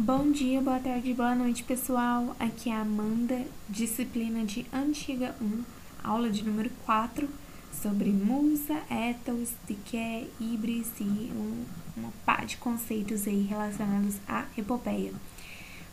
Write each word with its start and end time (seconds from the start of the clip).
Bom 0.00 0.30
dia, 0.30 0.60
boa 0.60 0.78
tarde, 0.78 1.12
boa 1.12 1.34
noite, 1.34 1.64
pessoal. 1.64 2.36
Aqui 2.38 2.70
é 2.70 2.72
a 2.72 2.82
Amanda, 2.82 3.44
disciplina 3.68 4.44
de 4.44 4.64
Antiga 4.72 5.34
1, 5.42 5.64
aula 6.04 6.30
de 6.30 6.44
número 6.44 6.70
4, 6.86 7.28
sobre 7.72 8.08
musa, 8.10 8.80
ethos, 8.88 9.50
diké, 9.66 10.28
ibris 10.38 10.88
e 11.00 11.02
um, 11.02 11.64
uma 11.96 12.12
pá 12.24 12.44
de 12.44 12.58
conceitos 12.58 13.26
aí 13.26 13.42
relacionados 13.42 14.14
à 14.28 14.44
epopeia. 14.56 15.12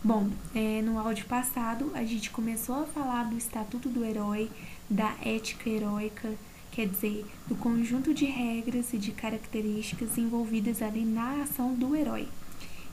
Bom, 0.03 0.29
é, 0.53 0.83
no 0.83 0.99
áudio 0.99 1.25
passado 1.25 1.91
a 1.95 2.03
gente 2.03 2.29
começou 2.29 2.83
a 2.83 2.85
falar 2.85 3.23
do 3.23 3.35
Estatuto 3.35 3.89
do 3.89 4.05
Herói, 4.05 4.51
da 4.87 5.15
ética 5.25 5.67
heróica, 5.67 6.31
quer 6.71 6.87
dizer, 6.87 7.25
do 7.47 7.55
conjunto 7.55 8.13
de 8.13 8.25
regras 8.25 8.93
e 8.93 8.99
de 8.99 9.11
características 9.11 10.15
envolvidas 10.15 10.83
ali 10.83 11.03
na 11.03 11.41
ação 11.41 11.73
do 11.73 11.95
herói. 11.95 12.27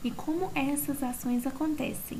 E 0.03 0.11
como 0.11 0.51
essas 0.53 1.01
ações 1.01 1.47
acontecem? 1.47 2.19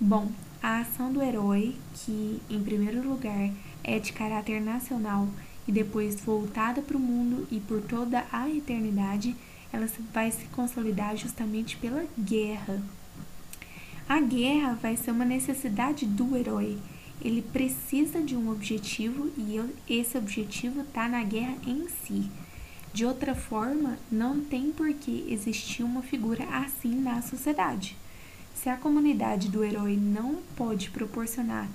Bom, 0.00 0.30
a 0.62 0.78
ação 0.78 1.12
do 1.12 1.22
herói, 1.22 1.76
que 1.94 2.40
em 2.48 2.62
primeiro 2.62 3.06
lugar 3.06 3.50
é 3.84 3.98
de 3.98 4.12
caráter 4.12 4.60
nacional 4.60 5.28
e 5.68 5.72
depois 5.72 6.20
voltada 6.20 6.80
para 6.80 6.96
o 6.96 7.00
mundo 7.00 7.46
e 7.50 7.60
por 7.60 7.82
toda 7.82 8.24
a 8.32 8.48
eternidade, 8.48 9.36
ela 9.72 9.86
vai 10.12 10.30
se 10.30 10.46
consolidar 10.46 11.16
justamente 11.16 11.76
pela 11.76 12.04
guerra. 12.18 12.82
A 14.08 14.20
guerra 14.20 14.74
vai 14.80 14.96
ser 14.96 15.10
uma 15.10 15.24
necessidade 15.24 16.06
do 16.06 16.36
herói. 16.36 16.78
Ele 17.22 17.42
precisa 17.42 18.20
de 18.22 18.34
um 18.34 18.50
objetivo 18.50 19.30
e 19.36 19.60
esse 19.88 20.16
objetivo 20.16 20.80
está 20.80 21.06
na 21.06 21.22
guerra 21.22 21.56
em 21.66 21.86
si. 21.88 22.28
De 22.92 23.06
outra 23.06 23.36
forma, 23.36 23.96
não 24.10 24.40
tem 24.40 24.72
por 24.72 24.92
que 24.92 25.24
existir 25.28 25.84
uma 25.84 26.02
figura 26.02 26.44
assim 26.50 26.92
na 27.00 27.22
sociedade. 27.22 27.96
Se 28.52 28.68
a 28.68 28.76
comunidade 28.76 29.48
do 29.48 29.62
herói 29.62 29.96
não 29.96 30.40
pode 30.56 30.90
proporcionar 30.90 31.68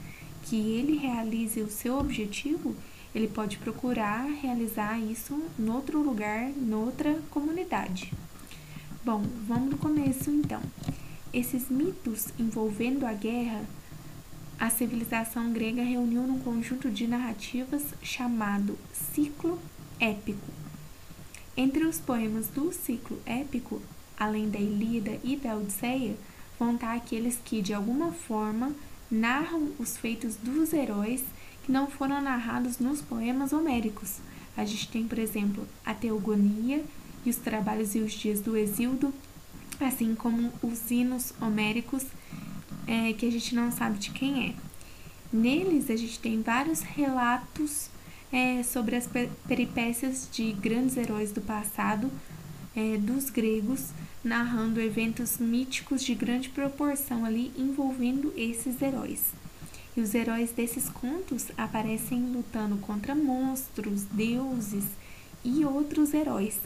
que 0.43 0.55
ele 0.55 0.97
realize 0.97 1.59
o 1.61 1.69
seu 1.69 1.97
objetivo, 1.97 2.75
ele 3.13 3.29
pode 3.29 3.57
procurar 3.57 4.25
realizar 4.25 4.99
isso 4.99 5.41
em 5.57 5.69
outro 5.69 6.03
lugar, 6.03 6.49
noutra 6.49 7.17
comunidade. 7.31 8.11
Bom, 9.03 9.23
vamos 9.47 9.69
do 9.69 9.77
começo 9.77 10.29
então. 10.29 10.61
Esses 11.33 11.69
mitos 11.69 12.27
envolvendo 12.37 13.05
a 13.05 13.13
guerra, 13.13 13.63
a 14.59 14.69
civilização 14.69 15.51
grega 15.53 15.81
reuniu 15.81 16.23
num 16.23 16.39
conjunto 16.39 16.91
de 16.91 17.07
narrativas 17.07 17.83
chamado 18.03 18.77
ciclo 18.93 19.57
épico 19.99 20.64
entre 21.57 21.85
os 21.85 21.99
poemas 21.99 22.47
do 22.47 22.71
ciclo 22.71 23.19
épico, 23.25 23.81
além 24.17 24.49
da 24.49 24.59
Ilíada 24.59 25.19
e 25.23 25.35
da 25.35 25.55
Odisseia, 25.55 26.15
vão 26.59 26.75
estar 26.75 26.95
aqueles 26.95 27.39
que, 27.43 27.61
de 27.61 27.73
alguma 27.73 28.11
forma, 28.11 28.73
narram 29.09 29.71
os 29.79 29.97
feitos 29.97 30.35
dos 30.35 30.73
heróis 30.73 31.23
que 31.63 31.71
não 31.71 31.87
foram 31.87 32.21
narrados 32.21 32.79
nos 32.79 33.01
poemas 33.01 33.53
homéricos. 33.53 34.19
A 34.55 34.65
gente 34.65 34.89
tem, 34.89 35.07
por 35.07 35.19
exemplo, 35.19 35.67
a 35.85 35.93
Teogonia 35.93 36.83
e 37.25 37.29
os 37.29 37.37
trabalhos 37.37 37.95
e 37.95 37.99
os 37.99 38.13
dias 38.13 38.39
do 38.39 38.55
Exíodo, 38.55 39.13
assim 39.79 40.15
como 40.15 40.51
os 40.61 40.91
hinos 40.91 41.33
homéricos, 41.41 42.05
é, 42.87 43.13
que 43.13 43.25
a 43.25 43.31
gente 43.31 43.55
não 43.55 43.71
sabe 43.71 43.97
de 43.97 44.11
quem 44.11 44.49
é. 44.49 44.53
Neles, 45.33 45.89
a 45.89 45.95
gente 45.95 46.19
tem 46.19 46.41
vários 46.41 46.81
relatos 46.81 47.89
é, 48.31 48.63
sobre 48.63 48.95
as 48.95 49.07
peripécias 49.47 50.27
de 50.31 50.51
grandes 50.53 50.97
heróis 50.97 51.31
do 51.31 51.41
passado 51.41 52.11
é, 52.75 52.97
dos 52.97 53.29
gregos, 53.29 53.91
narrando 54.23 54.81
eventos 54.81 55.37
míticos 55.37 56.03
de 56.03 56.13
grande 56.13 56.49
proporção 56.49 57.23
ali 57.23 57.51
envolvendo 57.57 58.33
esses 58.35 58.81
heróis. 58.81 59.33
E 59.95 60.01
os 60.01 60.13
heróis 60.13 60.51
desses 60.51 60.89
contos 60.89 61.47
aparecem 61.57 62.19
lutando 62.33 62.75
contra 62.77 63.15
monstros, 63.15 64.03
deuses 64.11 64.83
e 65.43 65.63
outros 65.63 66.13
heróis. 66.13 66.59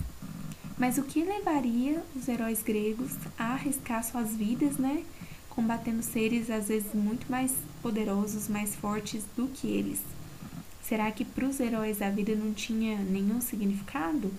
Mas 0.79 0.97
o 0.97 1.03
que 1.03 1.23
levaria 1.23 2.01
os 2.15 2.27
heróis 2.27 2.63
gregos 2.63 3.11
a 3.37 3.53
arriscar 3.53 4.03
suas 4.03 4.33
vidas, 4.33 4.77
né? 4.77 5.03
Combatendo 5.49 6.01
seres 6.01 6.49
às 6.49 6.69
vezes 6.69 6.93
muito 6.93 7.29
mais 7.29 7.53
poderosos, 7.81 8.47
mais 8.47 8.73
fortes 8.73 9.23
do 9.35 9.47
que 9.47 9.67
eles. 9.67 9.99
Será 10.89 11.11
que 11.11 11.23
para 11.23 11.45
os 11.45 11.59
heróis 11.59 12.01
a 12.01 12.09
vida 12.09 12.33
não 12.33 12.51
tinha 12.51 12.97
nenhum 12.97 13.39
significado? 13.39 14.33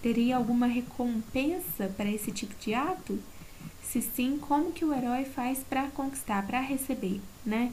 Teria 0.00 0.36
alguma 0.36 0.68
recompensa 0.68 1.92
para 1.96 2.08
esse 2.08 2.30
tipo 2.30 2.54
de 2.60 2.72
ato? 2.72 3.18
Se 3.82 4.00
sim, 4.00 4.38
como 4.40 4.70
que 4.70 4.84
o 4.84 4.94
herói 4.94 5.24
faz 5.24 5.64
para 5.68 5.90
conquistar, 5.90 6.46
para 6.46 6.60
receber, 6.60 7.20
né? 7.44 7.72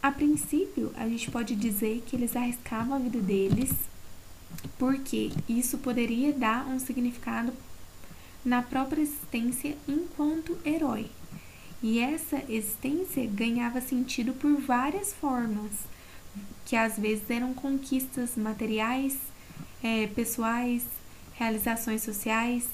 A 0.00 0.12
princípio, 0.12 0.92
a 0.96 1.08
gente 1.08 1.28
pode 1.28 1.56
dizer 1.56 2.04
que 2.06 2.14
eles 2.14 2.36
arriscavam 2.36 2.94
a 2.94 3.00
vida 3.00 3.18
deles 3.18 3.72
porque 4.78 5.32
isso 5.48 5.78
poderia 5.78 6.32
dar 6.32 6.64
um 6.68 6.78
significado 6.78 7.52
na 8.44 8.62
própria 8.62 9.02
existência 9.02 9.76
enquanto 9.88 10.56
herói. 10.64 11.10
E 11.82 11.98
essa 11.98 12.40
existência 12.48 13.26
ganhava 13.26 13.80
sentido 13.80 14.32
por 14.32 14.54
várias 14.60 15.12
formas 15.12 15.72
que 16.64 16.74
às 16.74 16.98
vezes 16.98 17.30
eram 17.30 17.54
conquistas 17.54 18.36
materiais, 18.36 19.16
é, 19.82 20.08
pessoais, 20.08 20.84
realizações 21.34 22.02
sociais, 22.02 22.66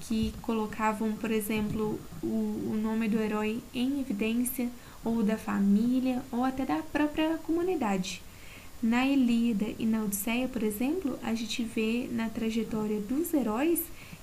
que 0.00 0.34
colocavam, 0.42 1.12
por 1.12 1.30
exemplo, 1.30 1.98
o, 2.22 2.26
o 2.26 2.80
nome 2.80 3.08
do 3.08 3.20
herói 3.20 3.62
em 3.72 4.00
evidência, 4.00 4.68
ou 5.04 5.22
da 5.22 5.38
família, 5.38 6.22
ou 6.32 6.44
até 6.44 6.66
da 6.66 6.78
própria 6.78 7.36
comunidade. 7.38 8.20
Na 8.82 9.06
Ilíada 9.06 9.66
e 9.78 9.86
na 9.86 10.02
Odisseia, 10.02 10.48
por 10.48 10.62
exemplo, 10.62 11.18
a 11.22 11.32
gente 11.34 11.62
vê 11.62 12.08
na 12.10 12.28
trajetória 12.28 13.00
dos 13.00 13.32
heróis 13.32 13.80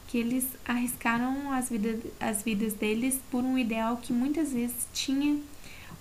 que 0.07 0.17
eles 0.17 0.45
arriscaram 0.65 1.51
as, 1.53 1.69
vida, 1.69 1.97
as 2.19 2.43
vidas 2.43 2.73
deles 2.73 3.19
por 3.31 3.43
um 3.43 3.57
ideal 3.57 3.97
que 3.97 4.11
muitas 4.11 4.51
vezes 4.51 4.87
tinha 4.93 5.39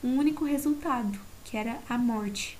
um 0.02 0.18
único 0.18 0.44
resultado, 0.44 1.18
que 1.44 1.56
era 1.56 1.78
a 1.88 1.96
morte 1.96 2.58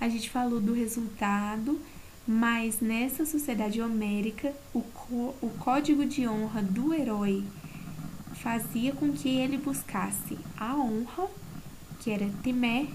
a 0.00 0.08
gente 0.08 0.30
falou 0.30 0.60
do 0.60 0.72
resultado, 0.72 1.80
mas 2.26 2.80
nessa 2.80 3.24
sociedade 3.24 3.80
homérica, 3.80 4.54
o, 4.74 4.78
o 5.40 5.50
código 5.58 6.04
de 6.04 6.28
honra 6.28 6.62
do 6.62 6.92
herói 6.92 7.44
fazia 8.34 8.92
com 8.92 9.12
que 9.12 9.28
ele 9.28 9.56
buscasse 9.56 10.38
a 10.56 10.76
honra, 10.76 11.28
que 12.00 12.10
era 12.10 12.30
temé 12.42 12.86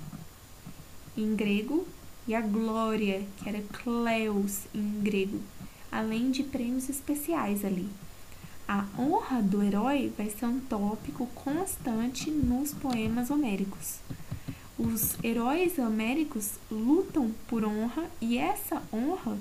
em 1.18 1.36
grego, 1.36 1.86
e 2.28 2.34
a 2.34 2.42
glória, 2.42 3.26
que 3.38 3.50
era 3.50 3.62
kleos 3.62 4.62
em 4.74 5.02
grego, 5.02 5.42
além 5.92 6.32
de 6.32 6.44
prêmios 6.44 6.88
especiais 6.90 7.66
ali. 7.66 7.90
A 8.68 8.86
honra 8.98 9.42
do 9.42 9.62
herói 9.62 10.14
vai 10.18 10.30
ser 10.30 10.46
um 10.46 10.60
tópico 10.60 11.28
constante 11.36 12.32
nos 12.32 12.74
poemas 12.74 13.30
homéricos. 13.30 14.00
Os 14.86 15.16
heróis 15.24 15.80
homéricos 15.80 16.60
lutam 16.70 17.32
por 17.48 17.64
honra 17.64 18.04
e 18.20 18.38
essa 18.38 18.84
honra 18.92 19.38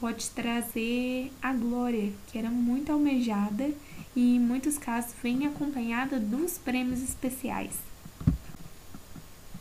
pode 0.00 0.30
trazer 0.30 1.30
a 1.42 1.52
glória, 1.52 2.14
que 2.26 2.38
era 2.38 2.50
muito 2.50 2.90
almejada 2.90 3.70
e 4.16 4.36
em 4.36 4.40
muitos 4.40 4.78
casos 4.78 5.14
vem 5.22 5.46
acompanhada 5.46 6.18
dos 6.18 6.56
prêmios 6.56 7.02
especiais. 7.02 7.72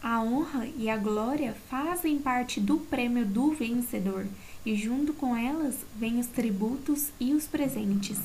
A 0.01 0.21
honra 0.21 0.69
e 0.77 0.89
a 0.89 0.95
glória 0.95 1.53
fazem 1.69 2.17
parte 2.17 2.61
do 2.61 2.77
prêmio 2.77 3.25
do 3.25 3.51
vencedor 3.51 4.25
e 4.65 4.73
junto 4.73 5.11
com 5.11 5.35
elas 5.35 5.75
vêm 5.97 6.17
os 6.17 6.27
tributos 6.27 7.09
e 7.19 7.33
os 7.33 7.45
presentes. 7.45 8.19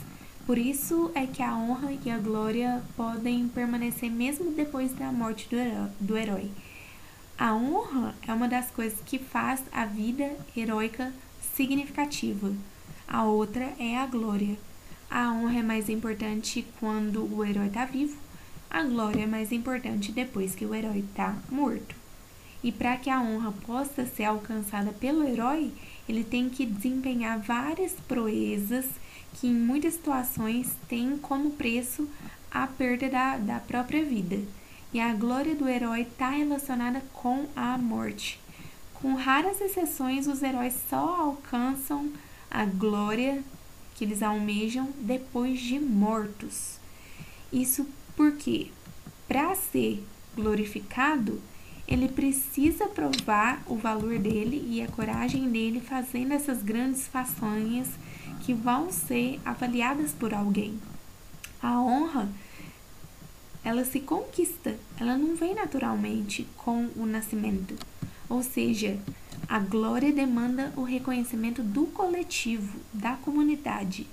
Por 0.47 0.57
isso 0.57 1.11
é 1.17 1.27
que 1.27 1.43
a 1.43 1.57
honra 1.57 1.93
e 2.05 2.09
a 2.09 2.19
glória 2.19 2.85
podem 2.97 3.49
permanecer 3.49 4.13
mesmo 4.13 4.53
depois 4.53 4.93
da 4.93 5.11
morte 5.11 5.49
do 5.99 6.17
herói. 6.17 6.49
A 7.41 7.55
honra 7.55 8.15
é 8.29 8.35
uma 8.35 8.47
das 8.47 8.71
coisas 8.71 9.01
que 9.07 9.19
faz 9.19 9.63
a 9.73 9.87
vida 9.87 10.31
heróica 10.55 11.11
significativa. 11.55 12.53
A 13.09 13.25
outra 13.25 13.73
é 13.79 13.97
a 13.97 14.05
glória. 14.05 14.59
A 15.11 15.33
honra 15.33 15.61
é 15.61 15.63
mais 15.63 15.89
importante 15.89 16.67
quando 16.79 17.25
o 17.35 17.43
herói 17.43 17.69
está 17.69 17.87
vivo, 17.87 18.19
a 18.69 18.83
glória 18.83 19.23
é 19.23 19.27
mais 19.27 19.53
importante 19.53 20.13
depois 20.13 20.55
que 20.55 20.67
o 20.67 20.75
herói 20.75 20.99
está 20.99 21.35
morto. 21.51 21.97
E 22.63 22.71
para 22.71 22.99
que 22.99 23.09
a 23.09 23.23
honra 23.23 23.53
possa 23.65 24.05
ser 24.05 24.25
alcançada 24.25 24.93
pelo 24.93 25.27
herói, 25.27 25.73
ele 26.07 26.23
tem 26.23 26.51
que 26.51 26.67
desempenhar 26.67 27.41
várias 27.41 27.95
proezas 28.07 28.85
que, 29.33 29.47
em 29.47 29.55
muitas 29.55 29.95
situações, 29.95 30.77
têm 30.91 31.17
como 31.17 31.53
preço 31.53 32.07
a 32.51 32.67
perda 32.67 33.09
da, 33.09 33.39
da 33.39 33.61
própria 33.61 34.05
vida 34.05 34.60
e 34.93 35.01
a 35.01 35.13
glória 35.15 35.55
do 35.55 35.69
herói 35.69 36.03
está 36.03 36.31
relacionada 36.31 37.03
com 37.13 37.47
a 37.55 37.79
morte. 37.79 38.41
Com 38.95 39.15
raras 39.15 39.61
exceções, 39.61 40.27
os 40.27 40.43
heróis 40.43 40.75
só 40.89 41.21
alcançam 41.21 42.13
a 42.51 42.65
glória 42.65 43.43
que 43.95 44.05
eles 44.05 44.23
almejam 44.23 44.91
depois 44.99 45.61
de 45.61 45.79
mortos. 45.79 46.79
Isso 47.53 47.87
Porque 48.17 48.71
para 49.27 49.55
ser 49.55 50.05
glorificado, 50.35 51.41
ele 51.89 52.09
precisa 52.09 52.87
provar 52.87 53.63
o 53.67 53.77
valor 53.77 54.19
dele 54.19 54.63
e 54.69 54.83
a 54.83 54.89
coragem 54.89 55.49
dele 55.51 55.81
fazendo 55.81 56.33
essas 56.33 56.63
grandes 56.63 57.09
façanhas 57.09 57.89
que 58.41 58.53
vão 58.53 58.91
ser 58.93 59.41
avaliadas 59.45 60.13
por 60.13 60.35
alguém. 60.35 60.79
A 61.63 61.81
honra, 61.81 62.29
ela 63.65 63.85
se 63.85 64.01
conquista, 64.01 64.77
ela 64.99 65.17
não 65.17 65.37
vem 65.37 65.55
naturalmente 65.55 66.47
com 66.57 66.89
o 66.97 67.07
nascimento. 67.07 67.75
Ou 68.29 68.43
seja, 68.43 68.99
a 69.49 69.59
glória 69.59 70.13
demanda 70.13 70.73
o 70.77 70.83
reconhecimento 70.83 71.63
do 71.63 71.87
coletivo, 71.87 72.79
da 72.93 73.15
comunidade. 73.15 74.07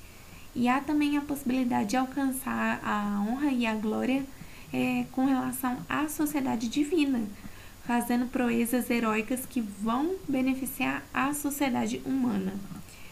E 0.56 0.68
há 0.68 0.82
também 0.82 1.18
a 1.18 1.22
possibilidade 1.22 1.92
de 1.92 1.98
alcançar 1.98 2.82
a 2.84 3.24
honra 3.28 3.52
e 3.52 3.66
a 3.66 3.76
glória 3.76 4.26
é, 4.74 5.06
com 5.12 5.26
relação 5.26 5.78
à 5.88 6.10
sociedade 6.10 6.68
divina, 6.68 7.22
fazendo 7.86 8.26
proezas 8.26 8.90
heróicas 8.90 9.46
que 9.46 9.62
vão 9.62 10.16
beneficiar 10.28 11.06
a 11.14 11.34
sociedade 11.34 12.02
humana. 12.04 12.54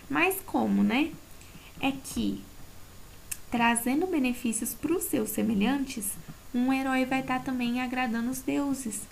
Mas 0.10 0.42
como, 0.46 0.84
né? 0.84 1.12
É 1.80 1.92
que 1.92 2.44
trazendo 3.56 4.06
benefícios 4.06 4.74
para 4.74 4.92
os 4.92 5.06
seus 5.06 5.30
semelhantes, 5.30 6.12
um 6.54 6.74
herói 6.74 7.06
vai 7.06 7.22
estar 7.22 7.40
tá 7.40 7.46
também 7.46 7.80
agradando 7.80 8.30
os 8.30 8.42
deuses, 8.42 9.04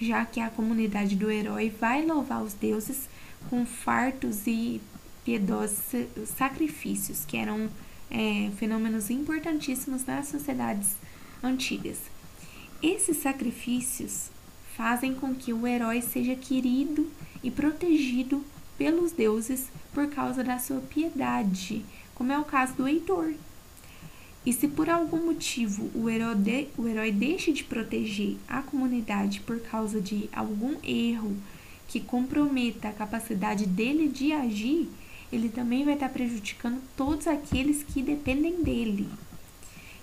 já 0.00 0.24
que 0.24 0.40
a 0.40 0.50
comunidade 0.50 1.14
do 1.14 1.30
herói 1.30 1.70
vai 1.70 2.04
louvar 2.04 2.42
os 2.42 2.52
deuses 2.52 3.08
com 3.48 3.64
fartos 3.64 4.44
e 4.44 4.80
piedosos 5.24 5.78
sacrifícios, 6.36 7.24
que 7.24 7.36
eram 7.36 7.70
é, 8.10 8.50
fenômenos 8.56 9.08
importantíssimos 9.08 10.04
nas 10.04 10.26
sociedades 10.26 10.96
antigas. 11.40 11.98
Esses 12.82 13.18
sacrifícios 13.18 14.32
fazem 14.76 15.14
com 15.14 15.32
que 15.32 15.52
o 15.52 15.64
herói 15.64 16.02
seja 16.02 16.34
querido 16.34 17.08
e 17.40 17.52
protegido 17.52 18.44
pelos 18.76 19.12
deuses 19.12 19.68
por 19.94 20.08
causa 20.08 20.42
da 20.42 20.58
sua 20.58 20.80
piedade, 20.80 21.84
como 22.16 22.32
é 22.32 22.38
o 22.40 22.44
caso 22.44 22.74
do 22.74 22.88
Heitor. 22.88 23.34
E 24.44 24.52
se 24.52 24.66
por 24.66 24.90
algum 24.90 25.26
motivo 25.26 25.88
o 25.94 26.10
herói, 26.10 26.34
de, 26.34 26.66
o 26.76 26.88
herói 26.88 27.12
deixa 27.12 27.52
de 27.52 27.62
proteger 27.62 28.36
a 28.48 28.60
comunidade 28.60 29.40
por 29.40 29.60
causa 29.60 30.00
de 30.00 30.28
algum 30.32 30.76
erro 30.82 31.36
que 31.86 32.00
comprometa 32.00 32.88
a 32.88 32.92
capacidade 32.92 33.66
dele 33.66 34.08
de 34.08 34.32
agir, 34.32 34.88
ele 35.32 35.48
também 35.48 35.84
vai 35.84 35.94
estar 35.94 36.08
prejudicando 36.08 36.82
todos 36.96 37.26
aqueles 37.26 37.82
que 37.82 38.02
dependem 38.02 38.62
dele. 38.62 39.08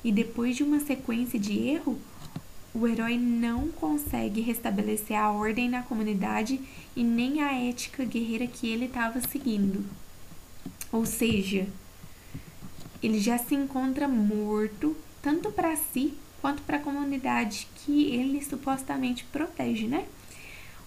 E 0.03 0.12
depois 0.12 0.56
de 0.56 0.63
uma 0.63 0.80
sequência 0.80 1.38
de 1.38 1.59
erro, 1.59 2.00
o 2.74 2.88
herói 2.88 3.18
não 3.18 3.68
consegue 3.69 4.39
restabelecer 4.39 5.18
a 5.18 5.31
ordem 5.31 5.68
na 5.68 5.83
comunidade 5.83 6.62
e 6.95 7.03
nem 7.03 7.41
a 7.41 7.51
ética 7.51 8.06
guerreira 8.06 8.47
que 8.47 8.69
ele 8.69 8.86
estava 8.86 9.19
seguindo. 9.19 9.83
Ou 10.91 11.06
seja, 11.06 11.68
ele 13.01 13.19
já 13.19 13.38
se 13.38 13.56
encontra 13.56 14.07
morto 14.07 14.96
tanto 15.22 15.51
para 15.51 15.75
si 15.75 16.13
quanto 16.42 16.62
para 16.63 16.78
a 16.78 16.81
comunidade 16.81 17.68
que 17.75 18.06
ele 18.13 18.44
supostamente 18.44 19.25
protege, 19.25 19.88
né? 19.88 20.06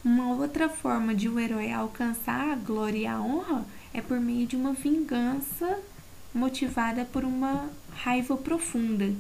Uma 0.05 0.33
outra 0.35 0.69
forma 0.69 1.15
de 1.15 1.29
o 1.29 1.35
um 1.35 1.39
herói 1.39 1.71
alcançar 1.71 2.53
a 2.53 2.57
glória 2.57 2.99
e 2.99 3.07
a 3.07 3.21
honra 3.21 3.65
é 3.95 4.01
por 4.01 4.19
meio 4.19 4.47
de 4.47 4.57
uma 4.57 4.73
vingança 4.73 5.79
motivada 6.35 7.05
por 7.05 7.25
uma 7.25 7.71
raiva 7.95 8.37
profunda 8.37 9.15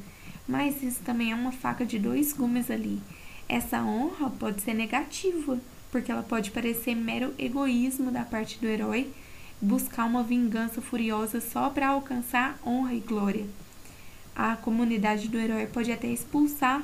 mas 0.46 0.82
isso 0.82 1.00
também 1.02 1.32
é 1.32 1.34
uma 1.34 1.52
faca 1.52 1.84
de 1.84 1.98
dois 1.98 2.32
gumes 2.32 2.70
ali. 2.70 3.00
Essa 3.48 3.82
honra 3.82 4.30
pode 4.30 4.62
ser 4.62 4.74
negativa, 4.74 5.58
porque 5.90 6.10
ela 6.10 6.22
pode 6.22 6.50
parecer 6.50 6.94
mero 6.94 7.34
egoísmo 7.38 8.10
da 8.10 8.24
parte 8.24 8.58
do 8.58 8.66
herói, 8.66 9.10
buscar 9.62 10.06
uma 10.06 10.24
vingança 10.24 10.82
furiosa 10.82 11.40
só 11.40 11.70
para 11.70 11.88
alcançar 11.88 12.58
honra 12.66 12.94
e 12.94 13.00
glória. 13.00 13.46
A 14.34 14.56
comunidade 14.56 15.28
do 15.28 15.38
herói 15.38 15.66
pode 15.66 15.92
até 15.92 16.08
expulsar 16.08 16.82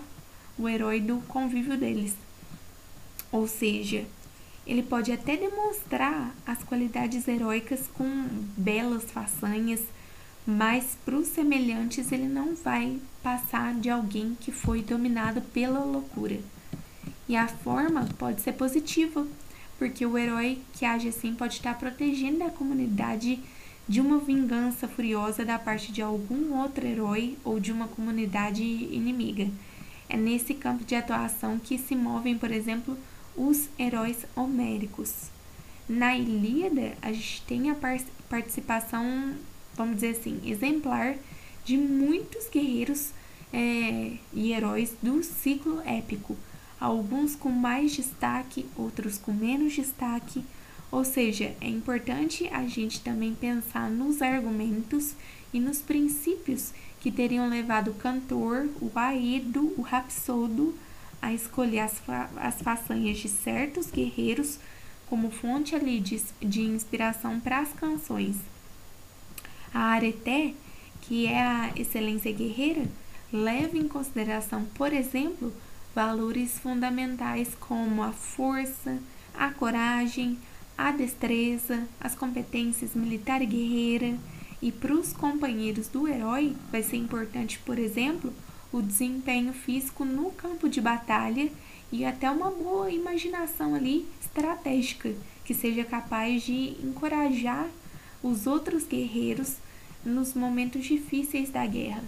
o 0.56 0.68
herói 0.68 1.00
do 1.00 1.16
convívio 1.22 1.76
deles. 1.76 2.14
Ou 3.32 3.48
seja, 3.48 4.06
ele 4.64 4.82
pode 4.82 5.10
até 5.10 5.36
demonstrar 5.36 6.32
as 6.46 6.62
qualidades 6.62 7.26
heróicas 7.26 7.88
com 7.94 8.28
belas 8.56 9.10
façanhas, 9.10 9.80
mas 10.46 10.96
para 11.04 11.16
os 11.16 11.26
semelhantes 11.28 12.12
ele 12.12 12.28
não 12.28 12.54
vai 12.54 12.98
passar 13.22 13.74
de 13.74 13.90
alguém 13.90 14.36
que 14.38 14.52
foi 14.52 14.82
dominado 14.82 15.40
pela 15.40 15.80
loucura. 15.80 16.38
E 17.28 17.36
a 17.36 17.48
forma 17.48 18.08
pode 18.18 18.40
ser 18.40 18.52
positiva, 18.52 19.26
porque 19.78 20.04
o 20.04 20.18
herói 20.18 20.58
que 20.72 20.84
age 20.84 21.08
assim 21.08 21.34
pode 21.34 21.54
estar 21.54 21.78
protegendo 21.78 22.44
a 22.44 22.50
comunidade 22.50 23.40
de 23.88 24.00
uma 24.00 24.18
vingança 24.18 24.86
furiosa 24.86 25.44
da 25.44 25.58
parte 25.58 25.92
de 25.92 26.02
algum 26.02 26.58
outro 26.58 26.86
herói 26.86 27.38
ou 27.44 27.58
de 27.58 27.72
uma 27.72 27.88
comunidade 27.88 28.62
inimiga. 28.62 29.48
É 30.08 30.16
nesse 30.16 30.54
campo 30.54 30.84
de 30.84 30.94
atuação 30.94 31.58
que 31.58 31.78
se 31.78 31.94
movem, 31.94 32.36
por 32.36 32.50
exemplo, 32.50 32.98
os 33.36 33.68
heróis 33.78 34.26
homéricos. 34.36 35.30
Na 35.88 36.16
Ilíada, 36.16 36.94
a 37.00 37.12
gente 37.12 37.42
tem 37.46 37.70
a 37.70 37.76
participação 38.28 39.34
vamos 39.78 39.94
dizer 39.94 40.18
assim, 40.18 40.40
exemplar 40.44 41.14
de 41.64 41.76
muitos 41.78 42.48
guerreiros 42.48 43.10
é, 43.52 44.12
e 44.34 44.52
heróis 44.52 44.92
do 45.00 45.22
ciclo 45.22 45.80
épico, 45.86 46.36
alguns 46.80 47.34
com 47.34 47.50
mais 47.50 47.92
destaque, 47.92 48.66
outros 48.76 49.18
com 49.18 49.32
menos 49.32 49.72
destaque. 49.72 50.44
Ou 50.90 51.04
seja, 51.04 51.54
é 51.60 51.68
importante 51.68 52.48
a 52.48 52.66
gente 52.66 53.00
também 53.00 53.34
pensar 53.34 53.90
nos 53.90 54.22
argumentos 54.22 55.14
e 55.52 55.60
nos 55.60 55.80
princípios 55.80 56.72
que 57.00 57.10
teriam 57.10 57.48
levado 57.48 57.90
o 57.90 57.94
cantor, 57.94 58.68
o 58.80 58.90
aedo, 58.94 59.72
o 59.76 59.82
rapsodo 59.82 60.74
a 61.20 61.32
escolher 61.32 61.80
as, 61.80 61.98
fa 61.98 62.30
as 62.36 62.60
façanhas 62.60 63.18
de 63.18 63.28
certos 63.28 63.90
guerreiros 63.90 64.58
como 65.08 65.30
fonte 65.30 65.74
ali 65.74 66.00
de, 66.00 66.22
de 66.40 66.62
inspiração 66.62 67.40
para 67.40 67.60
as 67.60 67.72
canções. 67.72 68.36
A 69.72 69.92
areté, 69.92 70.54
que 71.02 71.26
é 71.26 71.40
a 71.40 71.72
excelência 71.76 72.32
guerreira, 72.32 72.86
leva 73.32 73.76
em 73.76 73.88
consideração, 73.88 74.64
por 74.74 74.92
exemplo, 74.92 75.52
valores 75.98 76.56
fundamentais 76.60 77.56
como 77.58 78.04
a 78.04 78.12
força, 78.12 79.00
a 79.34 79.50
coragem, 79.50 80.38
a 80.76 80.92
destreza, 80.92 81.88
as 82.00 82.14
competências 82.14 82.94
militar 82.94 83.42
e 83.42 83.46
guerreira. 83.46 84.16
E 84.62 84.70
para 84.70 84.94
os 84.94 85.12
companheiros 85.12 85.88
do 85.88 86.06
herói, 86.06 86.54
vai 86.70 86.84
ser 86.84 86.98
importante, 86.98 87.58
por 87.66 87.80
exemplo, 87.80 88.32
o 88.72 88.80
desempenho 88.80 89.52
físico 89.52 90.04
no 90.04 90.30
campo 90.30 90.68
de 90.68 90.80
batalha 90.80 91.50
e 91.90 92.04
até 92.04 92.30
uma 92.30 92.52
boa 92.52 92.88
imaginação 92.92 93.74
ali 93.74 94.06
estratégica 94.20 95.12
que 95.44 95.52
seja 95.52 95.82
capaz 95.82 96.44
de 96.44 96.76
encorajar 96.80 97.68
os 98.22 98.46
outros 98.46 98.84
guerreiros 98.84 99.56
nos 100.04 100.32
momentos 100.32 100.84
difíceis 100.84 101.50
da 101.50 101.66
guerra. 101.66 102.04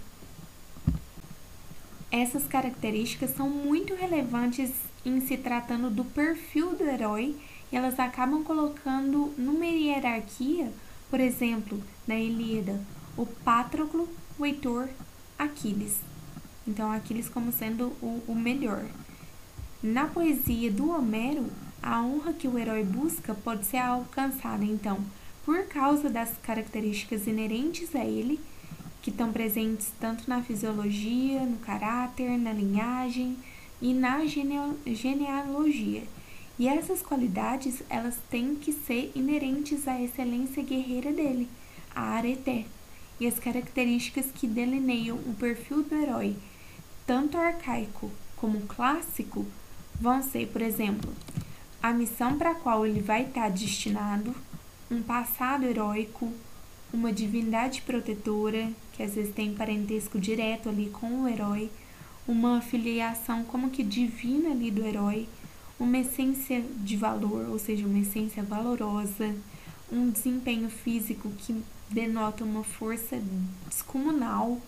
Essas 2.11 2.45
características 2.45 3.31
são 3.31 3.49
muito 3.49 3.95
relevantes 3.95 4.69
em 5.05 5.21
se 5.21 5.37
tratando 5.37 5.89
do 5.89 6.03
perfil 6.03 6.75
do 6.75 6.83
herói 6.83 7.37
e 7.71 7.77
elas 7.77 7.97
acabam 7.99 8.43
colocando 8.43 9.33
numa 9.37 9.65
hierarquia, 9.65 10.71
por 11.09 11.21
exemplo, 11.21 11.81
na 12.05 12.15
Ilíada, 12.19 12.81
o 13.15 13.25
Patroclo, 13.25 14.09
o 14.37 14.45
Heitor, 14.45 14.89
Aquiles. 15.39 16.01
Então, 16.67 16.91
Aquiles 16.91 17.29
como 17.29 17.51
sendo 17.51 17.93
o, 18.01 18.21
o 18.27 18.35
melhor. 18.35 18.85
Na 19.81 20.05
poesia 20.05 20.69
do 20.69 20.91
Homero, 20.91 21.49
a 21.81 22.03
honra 22.03 22.33
que 22.33 22.47
o 22.47 22.59
herói 22.59 22.83
busca 22.83 23.33
pode 23.33 23.65
ser 23.65 23.77
alcançada, 23.77 24.65
então, 24.65 24.99
por 25.45 25.65
causa 25.65 26.09
das 26.09 26.37
características 26.43 27.25
inerentes 27.25 27.95
a 27.95 28.05
ele, 28.05 28.39
que 29.01 29.09
estão 29.09 29.31
presentes 29.31 29.91
tanto 29.99 30.29
na 30.29 30.41
fisiologia, 30.41 31.41
no 31.41 31.57
caráter, 31.57 32.37
na 32.37 32.53
linhagem 32.53 33.37
e 33.81 33.93
na 33.93 34.19
genealogia. 34.25 36.03
E 36.59 36.67
essas 36.67 37.01
qualidades, 37.01 37.81
elas 37.89 38.17
têm 38.29 38.55
que 38.55 38.71
ser 38.71 39.11
inerentes 39.15 39.87
à 39.87 39.99
excelência 39.99 40.61
guerreira 40.61 41.11
dele, 41.11 41.49
a 41.95 42.11
areté, 42.11 42.65
e 43.19 43.25
as 43.25 43.39
características 43.39 44.27
que 44.33 44.47
delineiam 44.47 45.17
o 45.17 45.33
perfil 45.33 45.83
do 45.83 45.95
herói, 45.95 46.35
tanto 47.05 47.37
arcaico 47.37 48.11
como 48.35 48.61
clássico, 48.61 49.45
vão 49.99 50.21
ser, 50.21 50.47
por 50.47 50.61
exemplo, 50.61 51.11
a 51.81 51.91
missão 51.93 52.37
para 52.37 52.51
a 52.51 52.55
qual 52.55 52.85
ele 52.85 52.99
vai 52.99 53.23
estar 53.23 53.49
destinado, 53.49 54.35
um 54.89 55.01
passado 55.01 55.65
heróico, 55.65 56.31
uma 56.93 57.11
divindade 57.11 57.81
protetora, 57.81 58.69
que 58.93 59.03
às 59.03 59.15
vezes 59.15 59.33
tem 59.33 59.53
parentesco 59.53 60.19
direto 60.19 60.69
ali 60.69 60.89
com 60.89 61.21
o 61.21 61.27
herói, 61.27 61.69
uma 62.27 62.61
filiação 62.61 63.43
como 63.43 63.69
que 63.69 63.83
divina 63.83 64.51
ali 64.51 64.69
do 64.69 64.85
herói, 64.85 65.27
uma 65.79 65.97
essência 65.97 66.63
de 66.77 66.95
valor, 66.95 67.49
ou 67.49 67.57
seja, 67.57 67.85
uma 67.87 67.99
essência 67.99 68.43
valorosa, 68.43 69.35
um 69.91 70.09
desempenho 70.09 70.69
físico 70.69 71.29
que 71.39 71.63
denota 71.89 72.43
uma 72.43 72.63
força 72.63 73.19
descomunal 73.67 74.59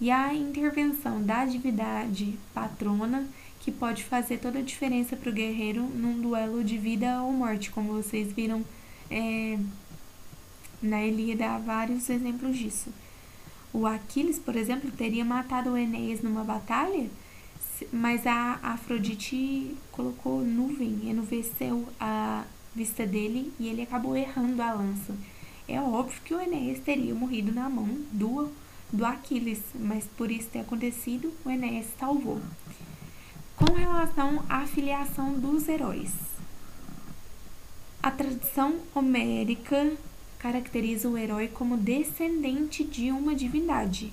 e 0.00 0.10
a 0.10 0.34
intervenção 0.34 1.22
da 1.22 1.44
divindade 1.44 2.38
patrona 2.52 3.26
que 3.60 3.72
pode 3.72 4.04
fazer 4.04 4.38
toda 4.38 4.58
a 4.58 4.62
diferença 4.62 5.16
para 5.16 5.30
o 5.30 5.32
guerreiro 5.32 5.82
num 5.82 6.20
duelo 6.20 6.62
de 6.62 6.76
vida 6.76 7.22
ou 7.22 7.32
morte, 7.32 7.70
como 7.70 7.94
vocês 7.94 8.32
viram 8.32 8.64
é, 9.10 9.58
na 10.86 11.04
Ilíada 11.04 11.50
há 11.50 11.58
vários 11.58 12.08
exemplos 12.08 12.56
disso. 12.56 12.90
O 13.72 13.86
Aquiles, 13.86 14.38
por 14.38 14.56
exemplo, 14.56 14.90
teria 14.90 15.24
matado 15.24 15.70
o 15.70 15.76
Enéas 15.76 16.22
numa 16.22 16.44
batalha, 16.44 17.10
mas 17.92 18.26
a 18.26 18.58
Afrodite 18.62 19.76
colocou 19.92 20.40
nuvem, 20.40 21.10
enuveceu 21.10 21.86
a 22.00 22.44
vista 22.74 23.06
dele 23.06 23.52
e 23.58 23.68
ele 23.68 23.82
acabou 23.82 24.16
errando 24.16 24.62
a 24.62 24.72
lança. 24.72 25.14
É 25.68 25.80
óbvio 25.80 26.20
que 26.24 26.32
o 26.32 26.40
Enéas 26.40 26.78
teria 26.78 27.14
morrido 27.14 27.52
na 27.52 27.68
mão 27.68 27.88
do, 28.12 28.50
do 28.92 29.04
Aquiles, 29.04 29.60
mas 29.74 30.04
por 30.16 30.30
isso 30.30 30.48
ter 30.48 30.60
acontecido, 30.60 31.32
o 31.44 31.50
Enéas 31.50 31.86
salvou. 31.98 32.40
Com 33.56 33.72
relação 33.72 34.44
à 34.48 34.66
filiação 34.66 35.32
dos 35.34 35.68
heróis, 35.68 36.12
a 38.02 38.10
tradição 38.10 38.76
homérica 38.94 39.96
caracteriza 40.38 41.08
o 41.08 41.16
herói 41.16 41.48
como 41.48 41.76
descendente 41.76 42.84
de 42.84 43.10
uma 43.10 43.34
divindade, 43.34 44.12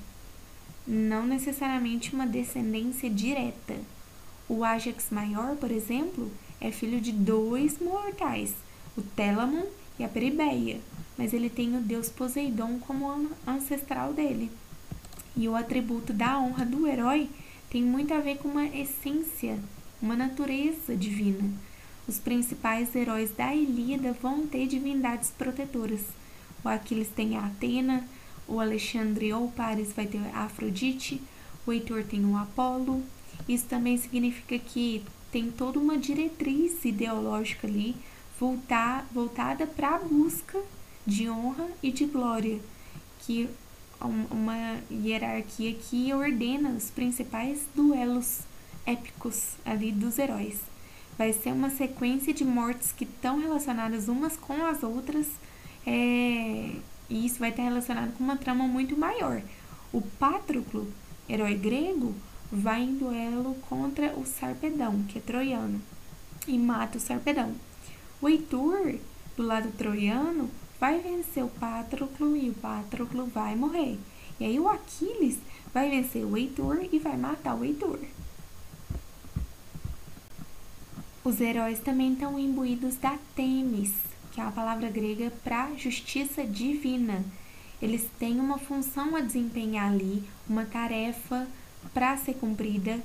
não 0.85 1.25
necessariamente 1.25 2.13
uma 2.13 2.25
descendência 2.25 3.09
direta. 3.09 3.75
O 4.47 4.63
Ajax 4.63 5.07
maior, 5.11 5.55
por 5.55 5.71
exemplo, 5.71 6.31
é 6.59 6.71
filho 6.71 6.99
de 6.99 7.11
dois 7.11 7.79
mortais, 7.79 8.53
o 8.97 9.01
Telamon 9.01 9.65
e 9.99 10.03
a 10.03 10.09
Peribeia, 10.09 10.79
mas 11.17 11.33
ele 11.33 11.49
tem 11.49 11.75
o 11.77 11.81
deus 11.81 12.09
Poseidon 12.09 12.79
como 12.79 13.29
ancestral 13.45 14.13
dele. 14.13 14.51
E 15.35 15.47
o 15.47 15.55
atributo 15.55 16.13
da 16.13 16.39
honra 16.39 16.65
do 16.65 16.87
herói 16.87 17.29
tem 17.69 17.81
muito 17.81 18.13
a 18.13 18.19
ver 18.19 18.37
com 18.37 18.49
uma 18.49 18.65
essência, 18.65 19.57
uma 20.01 20.15
natureza 20.15 20.95
divina. 20.95 21.49
Os 22.07 22.19
principais 22.19 22.93
heróis 22.95 23.31
da 23.31 23.55
Ilíada 23.55 24.13
vão 24.21 24.45
ter 24.45 24.67
divindades 24.67 25.31
protetoras. 25.31 26.01
O 26.63 26.67
Aquiles 26.67 27.07
tem 27.09 27.37
a 27.37 27.45
Atena, 27.45 28.07
o 28.47 28.59
Alexandre 28.59 29.31
ou 29.31 29.49
Paris 29.51 29.93
vai 29.93 30.05
ter 30.05 30.19
a 30.33 30.43
Afrodite, 30.43 31.21
o 31.65 31.71
Heitor 31.71 32.03
tem 32.03 32.25
o 32.25 32.37
Apolo. 32.37 33.01
Isso 33.47 33.65
também 33.65 33.97
significa 33.97 34.59
que 34.59 35.03
tem 35.31 35.49
toda 35.49 35.79
uma 35.79 35.97
diretriz 35.97 36.83
ideológica 36.83 37.67
ali 37.67 37.95
voltar, 38.39 39.07
voltada 39.13 39.65
para 39.65 39.95
a 39.95 39.99
busca 39.99 40.61
de 41.07 41.29
honra 41.29 41.67
e 41.81 41.91
de 41.91 42.05
glória, 42.05 42.59
que 43.19 43.49
uma 44.29 44.77
hierarquia 44.91 45.73
que 45.73 46.13
ordena 46.13 46.71
os 46.71 46.89
principais 46.89 47.61
duelos 47.73 48.41
épicos 48.85 49.53
ali 49.65 49.93
dos 49.93 50.19
heróis. 50.19 50.72
Vai 51.17 51.31
ser 51.33 51.51
uma 51.51 51.69
sequência 51.69 52.33
de 52.33 52.43
mortes 52.43 52.91
que 52.91 53.03
estão 53.03 53.39
relacionadas 53.39 54.07
umas 54.07 54.35
com 54.35 54.65
as 54.65 54.81
outras, 54.83 55.27
é, 55.85 56.71
e 57.09 57.25
isso 57.25 57.39
vai 57.39 57.49
estar 57.49 57.63
relacionado 57.63 58.13
com 58.17 58.23
uma 58.23 58.37
trama 58.37 58.67
muito 58.67 58.97
maior. 58.97 59.41
O 59.91 60.01
Patroclo, 60.01 60.87
herói 61.29 61.55
grego, 61.55 62.15
vai 62.51 62.81
em 62.81 62.95
duelo 62.95 63.55
contra 63.69 64.17
o 64.17 64.25
Sarpedão, 64.25 65.03
que 65.03 65.19
é 65.19 65.21
troiano, 65.21 65.81
e 66.47 66.57
mata 66.57 66.97
o 66.97 67.01
Sarpedão. 67.01 67.53
O 68.21 68.29
Heitor, 68.29 68.95
do 69.35 69.43
lado 69.43 69.71
troiano, 69.77 70.49
vai 70.79 70.99
vencer 70.99 71.43
o 71.43 71.49
Patroclo 71.49 72.35
e 72.35 72.49
o 72.49 72.53
Patroclo 72.53 73.25
vai 73.27 73.55
morrer. 73.55 73.99
E 74.39 74.45
aí 74.45 74.59
o 74.59 74.67
Aquiles 74.67 75.37
vai 75.73 75.89
vencer 75.89 76.25
o 76.25 76.35
Heitor 76.35 76.87
e 76.91 76.99
vai 76.99 77.17
matar 77.17 77.55
o 77.55 77.63
Heitor. 77.63 77.99
Os 81.25 81.39
heróis 81.39 81.79
também 81.79 82.11
estão 82.11 82.37
imbuídos 82.37 82.97
da 82.97 83.17
Temis, 83.33 83.93
que 84.33 84.41
é 84.41 84.43
a 84.43 84.51
palavra 84.51 84.89
grega 84.89 85.31
para 85.41 85.73
justiça 85.77 86.43
divina. 86.43 87.23
Eles 87.81 88.09
têm 88.19 88.41
uma 88.41 88.57
função 88.57 89.15
a 89.15 89.21
desempenhar 89.21 89.89
ali, 89.89 90.21
uma 90.49 90.65
tarefa 90.65 91.47
para 91.93 92.17
ser 92.17 92.33
cumprida, 92.33 92.99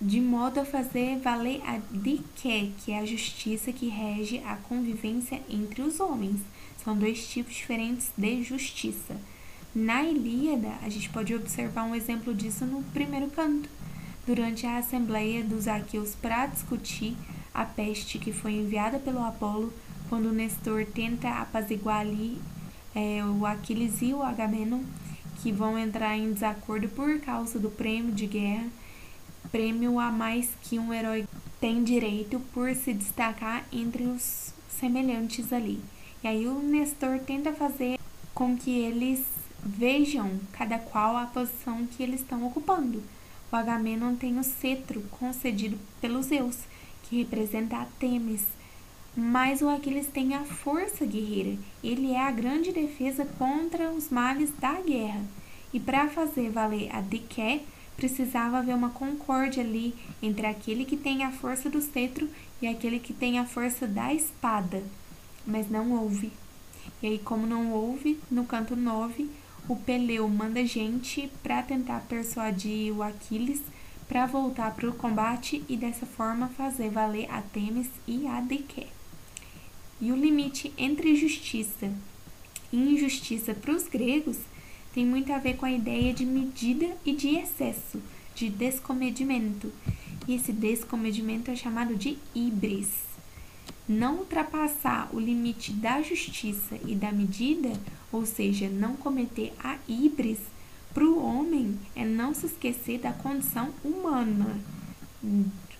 de 0.00 0.20
modo 0.20 0.60
a 0.60 0.64
fazer 0.64 1.18
valer 1.18 1.60
a 1.66 1.80
diké, 1.90 2.70
que 2.78 2.92
é 2.92 3.00
a 3.00 3.04
justiça 3.04 3.72
que 3.72 3.88
rege 3.88 4.38
a 4.46 4.54
convivência 4.54 5.42
entre 5.50 5.82
os 5.82 5.98
homens. 5.98 6.40
São 6.84 6.96
dois 6.96 7.26
tipos 7.26 7.54
diferentes 7.54 8.12
de 8.16 8.44
justiça. 8.44 9.16
Na 9.74 10.04
Ilíada, 10.04 10.72
a 10.82 10.88
gente 10.88 11.08
pode 11.08 11.34
observar 11.34 11.82
um 11.82 11.96
exemplo 11.96 12.32
disso 12.32 12.64
no 12.64 12.84
primeiro 12.92 13.28
canto, 13.28 13.68
durante 14.24 14.66
a 14.66 14.78
assembleia 14.78 15.42
dos 15.42 15.66
aqueus 15.66 16.14
para 16.14 16.46
discutir 16.46 17.16
a 17.52 17.64
peste 17.64 18.18
que 18.18 18.32
foi 18.32 18.52
enviada 18.52 18.98
pelo 18.98 19.24
Apolo, 19.24 19.72
quando 20.08 20.32
Nestor 20.32 20.86
tenta 20.86 21.28
apaziguar 21.28 22.00
ali 22.00 22.40
é, 22.94 23.22
o 23.24 23.46
Aquiles 23.46 24.02
e 24.02 24.12
o 24.12 24.22
Agamenon 24.22 24.82
que 25.42 25.50
vão 25.50 25.78
entrar 25.78 26.16
em 26.16 26.32
desacordo 26.32 26.88
por 26.88 27.18
causa 27.20 27.58
do 27.58 27.70
prêmio 27.70 28.12
de 28.12 28.26
guerra, 28.26 28.68
prêmio 29.50 29.98
a 29.98 30.10
mais 30.10 30.48
que 30.62 30.78
um 30.78 30.92
herói 30.92 31.26
tem 31.60 31.82
direito 31.82 32.40
por 32.52 32.74
se 32.74 32.92
destacar 32.92 33.64
entre 33.72 34.04
os 34.04 34.52
semelhantes 34.68 35.52
ali. 35.52 35.80
E 36.22 36.28
aí 36.28 36.46
o 36.46 36.58
Nestor 36.60 37.18
tenta 37.20 37.52
fazer 37.52 37.98
com 38.34 38.56
que 38.56 38.70
eles 38.70 39.24
vejam 39.64 40.38
cada 40.52 40.78
qual 40.78 41.16
a 41.16 41.26
posição 41.26 41.86
que 41.86 42.02
eles 42.02 42.20
estão 42.20 42.46
ocupando. 42.46 43.02
O 43.50 43.56
Agamenon 43.56 44.14
tem 44.14 44.38
o 44.38 44.44
cetro 44.44 45.02
concedido 45.10 45.78
pelos 46.00 46.26
Zeus, 46.26 46.56
que 47.10 47.18
representa 47.18 47.76
a 47.76 47.84
Temis, 47.98 48.46
mas 49.16 49.60
o 49.60 49.68
Aquiles 49.68 50.06
tem 50.06 50.34
a 50.34 50.44
força 50.44 51.04
guerreira. 51.04 51.58
Ele 51.82 52.12
é 52.12 52.20
a 52.20 52.30
grande 52.30 52.70
defesa 52.70 53.26
contra 53.36 53.90
os 53.90 54.08
males 54.08 54.50
da 54.60 54.80
guerra. 54.80 55.22
E 55.74 55.80
para 55.80 56.08
fazer 56.08 56.50
valer 56.50 56.88
a 56.94 57.00
Diké, 57.00 57.62
precisava 57.96 58.58
haver 58.58 58.74
uma 58.74 58.90
concórdia 58.90 59.62
ali 59.62 59.94
entre 60.22 60.46
aquele 60.46 60.84
que 60.84 60.96
tem 60.96 61.24
a 61.24 61.32
força 61.32 61.68
do 61.68 61.80
cetro 61.82 62.28
e 62.62 62.68
aquele 62.68 63.00
que 63.00 63.12
tem 63.12 63.38
a 63.38 63.44
força 63.44 63.86
da 63.86 64.14
espada. 64.14 64.82
Mas 65.44 65.68
não 65.68 65.92
houve. 65.92 66.32
E 67.02 67.08
aí, 67.08 67.18
como 67.18 67.46
não 67.46 67.72
houve, 67.72 68.20
no 68.30 68.44
canto 68.44 68.76
9, 68.76 69.28
o 69.68 69.76
Peleu 69.76 70.28
manda 70.28 70.64
gente 70.64 71.30
para 71.42 71.62
tentar 71.62 72.00
persuadir 72.08 72.92
o 72.92 73.02
Aquiles 73.02 73.60
para 74.10 74.26
voltar 74.26 74.74
para 74.74 74.90
o 74.90 74.92
combate 74.92 75.62
e 75.68 75.76
dessa 75.76 76.04
forma 76.04 76.48
fazer 76.48 76.90
valer 76.90 77.30
a 77.30 77.40
Temis 77.40 77.86
e 78.08 78.26
a 78.26 78.40
Diké. 78.40 78.88
E 80.00 80.10
o 80.10 80.16
limite 80.16 80.72
entre 80.76 81.14
justiça 81.14 81.92
e 82.72 82.76
injustiça 82.76 83.54
para 83.54 83.70
os 83.72 83.84
gregos 83.84 84.36
tem 84.92 85.06
muito 85.06 85.32
a 85.32 85.38
ver 85.38 85.54
com 85.54 85.64
a 85.64 85.70
ideia 85.70 86.12
de 86.12 86.26
medida 86.26 86.88
e 87.06 87.14
de 87.14 87.36
excesso, 87.36 88.02
de 88.34 88.50
descomedimento. 88.50 89.72
E 90.26 90.34
esse 90.34 90.52
descomedimento 90.52 91.48
é 91.48 91.54
chamado 91.54 91.94
de 91.94 92.18
ibris. 92.34 92.90
Não 93.88 94.16
ultrapassar 94.16 95.08
o 95.12 95.20
limite 95.20 95.72
da 95.72 96.02
justiça 96.02 96.76
e 96.84 96.96
da 96.96 97.12
medida, 97.12 97.70
ou 98.10 98.26
seja, 98.26 98.68
não 98.68 98.96
cometer 98.96 99.52
a 99.62 99.78
ibris, 99.86 100.40
para 100.92 101.04
o 101.04 101.22
homem 101.22 101.78
é 101.94 102.04
não 102.04 102.34
se 102.34 102.46
esquecer 102.46 102.98
da 102.98 103.12
condição 103.12 103.70
humana, 103.84 104.58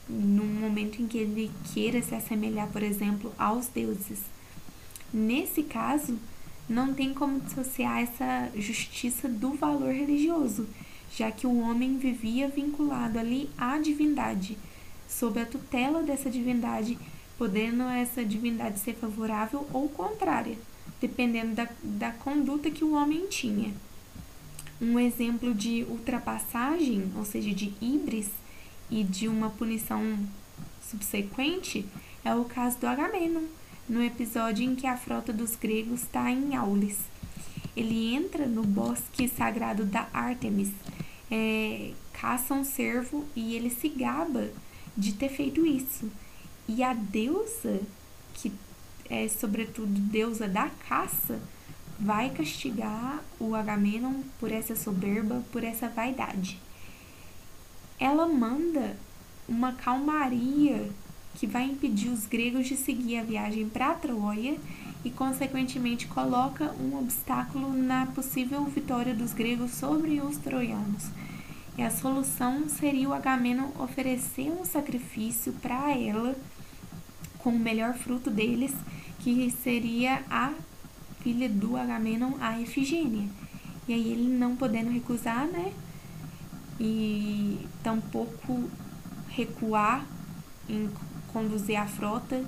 num 0.09 0.47
momento 0.47 1.02
em 1.02 1.07
que 1.07 1.19
ele 1.19 1.50
queira 1.73 2.00
se 2.02 2.14
assemelhar, 2.14 2.69
por 2.69 2.83
exemplo, 2.83 3.33
aos 3.38 3.67
deuses. 3.67 4.21
Nesse 5.12 5.64
caso, 5.64 6.19
não 6.69 6.95
tem 6.95 7.12
como 7.12 7.40
dissociar 7.40 7.99
essa 7.99 8.50
justiça 8.55 9.29
do 9.29 9.55
valor 9.55 9.93
religioso, 9.93 10.69
já 11.12 11.33
que 11.33 11.47
o 11.47 11.59
homem 11.59 11.99
vivia 11.99 12.49
vinculado 12.49 13.19
ali 13.19 13.50
à 13.59 13.79
divindade, 13.79 14.57
sob 15.09 15.40
a 15.40 15.47
tutela 15.47 16.05
dessa 16.05 16.31
divindade, 16.31 16.97
podendo 17.37 17.83
essa 17.83 18.25
divindade 18.25 18.79
ser 18.79 18.95
favorável 18.95 19.67
ou 19.73 19.88
contrária, 19.88 20.57
dependendo 21.00 21.57
da, 21.57 21.69
da 21.83 22.12
conduta 22.12 22.71
que 22.71 22.85
o 22.85 22.93
homem 22.93 23.26
tinha. 23.26 23.75
Um 24.81 24.99
exemplo 24.99 25.55
de 25.55 25.85
ultrapassagem, 25.85 27.13
ou 27.17 27.25
seja, 27.25 27.53
de 27.53 27.73
híbris, 27.81 28.31
e 28.91 29.05
de 29.05 29.29
uma 29.29 29.51
punição 29.51 30.19
subsequente 30.83 31.87
é 32.25 32.35
o 32.35 32.45
caso 32.45 32.79
do 32.79 32.87
Agamenon, 32.87 33.45
no 33.89 34.03
episódio 34.03 34.65
em 34.65 34.75
que 34.75 34.87
a 34.87 34.97
frota 34.97 35.33
dos 35.33 35.55
gregos 35.55 36.03
está 36.03 36.31
em 36.31 36.57
Aulis. 36.57 36.99
Ele 37.77 38.15
entra 38.15 38.47
no 38.47 38.63
bosque 38.65 39.29
sagrado 39.29 39.85
da 39.85 40.09
Artemis, 40.13 40.71
é, 41.31 41.93
caça 42.13 42.53
um 42.53 42.65
cervo 42.65 43.25
e 43.37 43.55
ele 43.55 43.71
se 43.71 43.89
gaba 43.89 44.51
de 44.97 45.13
ter 45.13 45.29
feito 45.29 45.65
isso. 45.65 46.11
E 46.69 46.83
a 46.83 46.93
deusa, 46.93 47.81
que 48.35 48.53
é 49.09 49.29
sobretudo 49.29 49.89
deusa 49.89 50.49
da 50.49 50.69
caça, 50.89 51.41
vai 52.00 52.30
castigar 52.30 53.23
o 53.38 53.54
Agamenon 53.54 54.23
por 54.38 54.50
essa 54.50 54.75
soberba, 54.75 55.42
por 55.52 55.62
essa 55.62 55.87
vaidade. 55.87 56.59
Ela 57.99 58.26
manda 58.26 58.97
uma 59.47 59.73
calmaria 59.73 60.90
que 61.35 61.47
vai 61.47 61.64
impedir 61.64 62.09
os 62.09 62.26
gregos 62.26 62.66
de 62.66 62.76
seguir 62.76 63.19
a 63.19 63.23
viagem 63.23 63.69
para 63.69 63.95
Troia 63.95 64.59
e, 65.04 65.11
consequentemente, 65.11 66.07
coloca 66.07 66.75
um 66.80 66.99
obstáculo 66.99 67.71
na 67.73 68.07
possível 68.07 68.64
vitória 68.64 69.14
dos 69.14 69.35
gregos 69.35 69.73
sobre 69.73 70.21
os 70.21 70.38
troianos. 70.38 71.09
E 71.76 71.83
a 71.83 71.90
solução 71.90 72.69
seria 72.69 73.09
o 73.09 73.12
Agamenon 73.12 73.69
oferecer 73.78 74.50
um 74.50 74.64
sacrifício 74.64 75.52
para 75.54 75.97
ela 75.97 76.35
com 77.38 77.50
o 77.50 77.59
melhor 77.59 77.95
fruto 77.95 78.30
deles, 78.30 78.75
que 79.21 79.50
seria 79.50 80.23
a 80.30 80.52
filha 81.23 81.49
do 81.49 81.77
Agamenon, 81.77 82.33
a 82.41 82.61
Efigênia. 82.61 83.29
E 83.89 83.93
aí 83.93 84.12
ele 84.12 84.29
não 84.29 84.57
podendo 84.57 84.91
recusar, 84.91 85.47
né? 85.47 85.73
E 86.79 87.67
tampouco 87.83 88.69
recuar 89.29 90.05
em 90.69 90.89
conduzir 91.33 91.77
a 91.77 91.87
frota 91.87 92.45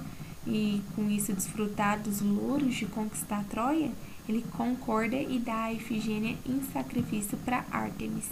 e 0.47 0.83
com 0.95 1.09
isso 1.09 1.33
desfrutar 1.33 2.01
dos 2.01 2.21
louros 2.21 2.75
de 2.75 2.87
conquistar 2.87 3.45
Troia, 3.45 3.91
ele 4.29 4.45
concorda 4.57 5.17
e 5.17 5.39
dá 5.39 5.65
a 5.65 5.73
Efigênia 5.73 6.37
em 6.47 6.63
sacrifício 6.73 7.37
para 7.39 7.65
Ártemis. 7.71 8.29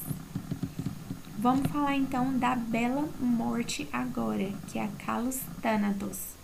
Vamos 1.39 1.71
falar 1.71 1.97
então 1.97 2.37
da 2.39 2.55
bela 2.55 3.09
morte 3.19 3.89
agora, 3.93 4.53
que 4.69 4.79
é 4.79 4.85
a 4.85 4.89
Kalos 5.05 5.41
Thanatos. 5.63 6.40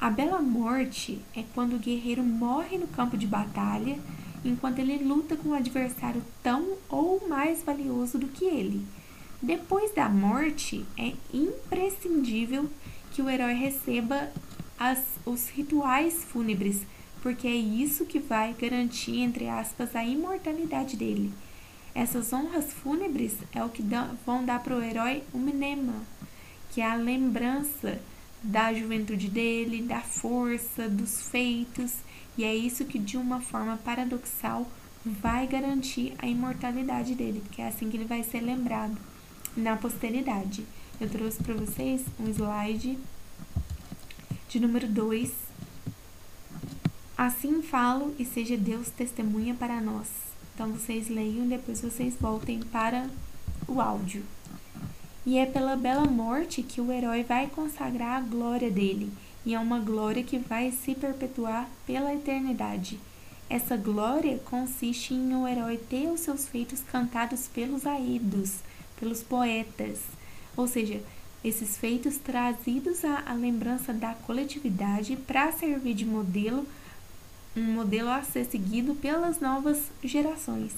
A 0.00 0.08
bela 0.08 0.40
morte 0.40 1.20
é 1.36 1.44
quando 1.54 1.74
o 1.74 1.78
guerreiro 1.78 2.22
morre 2.22 2.78
no 2.78 2.86
campo 2.86 3.18
de 3.18 3.26
batalha 3.26 3.98
enquanto 4.42 4.78
ele 4.78 5.04
luta 5.04 5.36
com 5.36 5.50
um 5.50 5.54
adversário 5.54 6.22
tão 6.42 6.78
ou 6.88 7.28
mais 7.28 7.62
valioso 7.62 8.18
do 8.18 8.28
que 8.28 8.46
ele. 8.46 8.82
Depois 9.42 9.94
da 9.94 10.08
morte, 10.08 10.86
é 10.98 11.12
imprescindível 11.34 12.70
que 13.12 13.20
o 13.20 13.28
herói 13.28 13.52
receba 13.52 14.30
as, 14.78 15.02
os 15.26 15.50
rituais 15.50 16.24
fúnebres, 16.24 16.80
porque 17.22 17.46
é 17.46 17.54
isso 17.54 18.06
que 18.06 18.18
vai 18.18 18.54
garantir, 18.54 19.18
entre 19.18 19.48
aspas, 19.48 19.94
a 19.94 20.02
imortalidade 20.02 20.96
dele. 20.96 21.30
Essas 21.94 22.32
honras 22.32 22.72
fúnebres 22.72 23.34
é 23.52 23.62
o 23.62 23.68
que 23.68 23.82
dão, 23.82 24.16
vão 24.24 24.46
dar 24.46 24.62
para 24.62 24.74
o 24.74 24.82
herói 24.82 25.22
o 25.34 25.38
mnema, 25.38 26.02
que 26.70 26.80
é 26.80 26.90
a 26.90 26.94
lembrança 26.94 28.00
da 28.42 28.72
juventude 28.72 29.28
dele, 29.28 29.82
da 29.82 30.00
força, 30.00 30.88
dos 30.88 31.22
feitos, 31.28 31.96
e 32.38 32.44
é 32.44 32.54
isso 32.54 32.84
que, 32.84 32.98
de 32.98 33.16
uma 33.16 33.40
forma 33.40 33.76
paradoxal, 33.76 34.66
vai 35.04 35.46
garantir 35.46 36.14
a 36.18 36.26
imortalidade 36.26 37.14
dele, 37.14 37.40
porque 37.40 37.62
é 37.62 37.68
assim 37.68 37.90
que 37.90 37.96
ele 37.96 38.04
vai 38.04 38.22
ser 38.22 38.40
lembrado 38.40 38.96
na 39.56 39.76
posteridade. 39.76 40.64
Eu 41.00 41.08
trouxe 41.08 41.42
para 41.42 41.54
vocês 41.54 42.02
um 42.18 42.28
slide 42.28 42.98
de 44.48 44.60
número 44.60 44.86
2. 44.86 45.32
Assim 47.16 47.62
falo 47.62 48.14
e 48.18 48.24
seja 48.24 48.56
Deus 48.56 48.88
testemunha 48.90 49.54
para 49.54 49.80
nós. 49.80 50.08
Então 50.54 50.72
vocês 50.72 51.08
leiam 51.08 51.46
e 51.46 51.48
depois 51.48 51.80
vocês 51.80 52.14
voltem 52.20 52.60
para 52.60 53.08
o 53.66 53.80
áudio. 53.80 54.24
E 55.26 55.36
é 55.36 55.44
pela 55.44 55.76
bela 55.76 56.06
morte 56.06 56.62
que 56.62 56.80
o 56.80 56.90
herói 56.90 57.22
vai 57.22 57.46
consagrar 57.46 58.16
a 58.16 58.20
glória 58.20 58.70
dele, 58.70 59.12
e 59.44 59.54
é 59.54 59.58
uma 59.58 59.78
glória 59.78 60.22
que 60.22 60.38
vai 60.38 60.70
se 60.70 60.94
perpetuar 60.94 61.68
pela 61.86 62.14
eternidade. 62.14 62.98
Essa 63.48 63.76
glória 63.76 64.38
consiste 64.44 65.12
em 65.12 65.34
o 65.34 65.46
herói 65.46 65.76
ter 65.76 66.08
os 66.08 66.20
seus 66.20 66.48
feitos 66.48 66.80
cantados 66.80 67.48
pelos 67.48 67.86
aídos, 67.86 68.60
pelos 68.98 69.22
poetas, 69.22 69.98
ou 70.56 70.66
seja, 70.66 71.00
esses 71.42 71.76
feitos 71.76 72.16
trazidos 72.18 73.04
à, 73.04 73.22
à 73.26 73.32
lembrança 73.32 73.92
da 73.92 74.14
coletividade 74.14 75.16
para 75.16 75.52
servir 75.52 75.94
de 75.94 76.04
modelo, 76.04 76.66
um 77.56 77.62
modelo 77.62 78.10
a 78.10 78.22
ser 78.22 78.44
seguido 78.44 78.94
pelas 78.94 79.40
novas 79.40 79.82
gerações. 80.04 80.72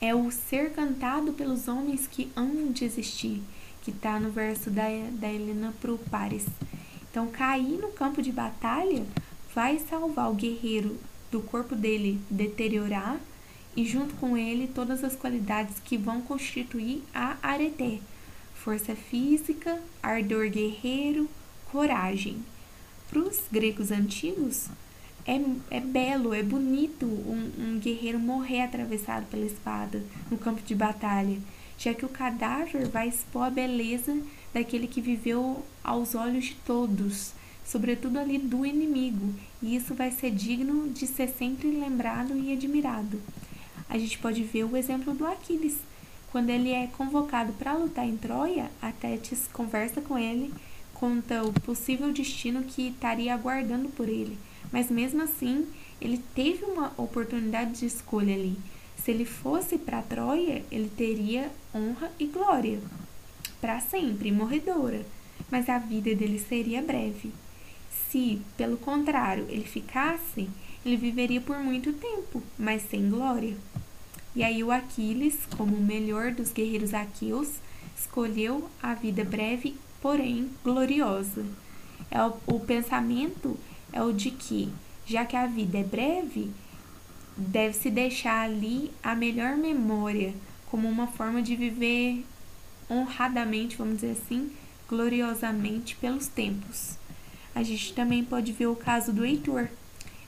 É 0.00 0.14
o 0.14 0.30
ser 0.30 0.72
cantado 0.72 1.32
pelos 1.32 1.68
homens 1.68 2.06
que 2.06 2.30
amam 2.36 2.70
de 2.70 2.84
existir, 2.84 3.42
que 3.82 3.90
está 3.90 4.20
no 4.20 4.30
verso 4.30 4.70
da, 4.70 4.84
da 5.12 5.32
Helena 5.32 5.72
pro 5.80 5.96
Pares. 5.96 6.44
Então, 7.10 7.28
cair 7.28 7.78
no 7.78 7.88
campo 7.88 8.20
de 8.20 8.30
batalha 8.30 9.06
vai 9.54 9.78
salvar 9.78 10.30
o 10.30 10.34
guerreiro 10.34 10.98
do 11.30 11.40
corpo 11.40 11.74
dele 11.74 12.20
deteriorar 12.28 13.18
e, 13.74 13.86
junto 13.86 14.14
com 14.16 14.36
ele, 14.36 14.68
todas 14.68 15.02
as 15.02 15.16
qualidades 15.16 15.78
que 15.84 15.96
vão 15.96 16.20
constituir 16.20 17.02
a 17.14 17.36
areté, 17.42 18.00
força 18.54 18.94
física, 18.94 19.80
ardor 20.02 20.50
guerreiro, 20.50 21.28
coragem. 21.70 22.42
Para 23.08 23.20
os 23.20 23.40
gregos 23.50 23.90
antigos, 23.90 24.68
é, 25.26 25.40
é 25.70 25.80
belo, 25.80 26.32
é 26.32 26.42
bonito 26.42 27.04
um, 27.04 27.50
um 27.58 27.78
guerreiro 27.78 28.18
morrer 28.18 28.62
atravessado 28.62 29.26
pela 29.26 29.44
espada 29.44 30.02
no 30.30 30.38
campo 30.38 30.62
de 30.62 30.74
batalha, 30.74 31.38
já 31.76 31.92
que 31.92 32.04
o 32.04 32.08
cadáver 32.08 32.88
vai 32.88 33.08
expor 33.08 33.42
a 33.42 33.50
beleza 33.50 34.16
daquele 34.54 34.86
que 34.86 35.00
viveu 35.00 35.64
aos 35.82 36.14
olhos 36.14 36.44
de 36.46 36.54
todos, 36.64 37.32
sobretudo 37.64 38.18
ali 38.18 38.38
do 38.38 38.64
inimigo, 38.64 39.34
e 39.60 39.74
isso 39.74 39.94
vai 39.94 40.10
ser 40.10 40.30
digno 40.30 40.88
de 40.90 41.06
ser 41.06 41.28
sempre 41.28 41.70
lembrado 41.70 42.38
e 42.38 42.52
admirado. 42.52 43.20
A 43.88 43.98
gente 43.98 44.18
pode 44.18 44.42
ver 44.42 44.64
o 44.64 44.76
exemplo 44.76 45.12
do 45.12 45.26
Aquiles, 45.26 45.76
quando 46.30 46.50
ele 46.50 46.70
é 46.70 46.86
convocado 46.86 47.52
para 47.54 47.74
lutar 47.74 48.06
em 48.06 48.16
Troia, 48.16 48.70
a 48.80 48.92
Tétis 48.92 49.48
conversa 49.52 50.00
com 50.00 50.18
ele, 50.18 50.52
conta 50.94 51.42
o 51.42 51.52
possível 51.52 52.12
destino 52.12 52.62
que 52.62 52.88
estaria 52.88 53.34
aguardando 53.34 53.88
por 53.88 54.08
ele. 54.08 54.38
Mas 54.76 54.90
mesmo 54.90 55.22
assim, 55.22 55.66
ele 55.98 56.22
teve 56.34 56.62
uma 56.66 56.92
oportunidade 56.98 57.80
de 57.80 57.86
escolha 57.86 58.34
ali. 58.34 58.58
Se 59.02 59.10
ele 59.10 59.24
fosse 59.24 59.78
para 59.78 60.02
Troia, 60.02 60.62
ele 60.70 60.90
teria 60.94 61.50
honra 61.74 62.12
e 62.20 62.26
glória 62.26 62.78
para 63.58 63.80
sempre, 63.80 64.30
morredora. 64.30 65.00
Mas 65.50 65.70
a 65.70 65.78
vida 65.78 66.14
dele 66.14 66.38
seria 66.38 66.82
breve. 66.82 67.32
Se, 68.10 68.42
pelo 68.54 68.76
contrário, 68.76 69.46
ele 69.48 69.64
ficasse, 69.64 70.46
ele 70.84 70.98
viveria 70.98 71.40
por 71.40 71.58
muito 71.58 71.94
tempo, 71.94 72.42
mas 72.58 72.82
sem 72.82 73.08
glória. 73.08 73.56
E 74.34 74.44
aí 74.44 74.62
o 74.62 74.70
Aquiles, 74.70 75.38
como 75.56 75.74
o 75.74 75.82
melhor 75.82 76.32
dos 76.32 76.52
guerreiros 76.52 76.92
aqueus, 76.92 77.48
escolheu 77.98 78.68
a 78.82 78.92
vida 78.92 79.24
breve, 79.24 79.74
porém 80.02 80.50
gloriosa. 80.62 81.46
É 82.10 82.22
o, 82.22 82.34
o 82.46 82.60
pensamento 82.60 83.58
é 83.96 84.02
o 84.02 84.12
de 84.12 84.30
que, 84.30 84.68
já 85.06 85.24
que 85.24 85.34
a 85.34 85.46
vida 85.46 85.78
é 85.78 85.82
breve, 85.82 86.50
deve-se 87.34 87.90
deixar 87.90 88.42
ali 88.42 88.92
a 89.02 89.14
melhor 89.14 89.56
memória, 89.56 90.34
como 90.70 90.86
uma 90.86 91.06
forma 91.06 91.40
de 91.40 91.56
viver 91.56 92.22
honradamente, 92.90 93.76
vamos 93.76 93.94
dizer 93.94 94.12
assim, 94.12 94.52
gloriosamente 94.86 95.96
pelos 95.96 96.26
tempos. 96.26 96.98
A 97.54 97.62
gente 97.62 97.94
também 97.94 98.22
pode 98.22 98.52
ver 98.52 98.66
o 98.66 98.76
caso 98.76 99.14
do 99.14 99.24
Heitor. 99.24 99.68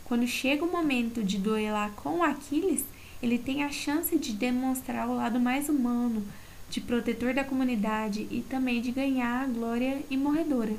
Quando 0.03 0.27
chega 0.27 0.65
o 0.65 0.73
momento 0.73 1.23
de 1.23 1.37
duelar 1.37 1.91
com 1.91 2.23
Aquiles, 2.23 2.87
ele 3.23 3.39
tem 3.39 3.65
a 3.65 3.71
chance 3.71 4.17
de 4.17 4.33
demonstrar 4.33 5.07
o 5.07 5.17
lado 5.17 5.39
mais 5.39 5.69
humano, 5.69 6.27
de 6.71 6.81
protetor 6.81 7.35
da 7.35 7.45
comunidade 7.45 8.27
e 8.31 8.43
também 8.49 8.81
de 8.81 8.91
ganhar 8.93 9.43
a 9.43 9.47
glória 9.47 10.03
imorredora. 10.09 10.75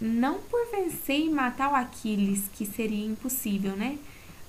Não 0.00 0.38
por 0.40 0.70
vencer 0.70 1.20
e 1.20 1.30
matar 1.30 1.72
o 1.72 1.74
Aquiles, 1.74 2.44
que 2.54 2.64
seria 2.64 3.04
impossível, 3.04 3.76
né? 3.76 3.98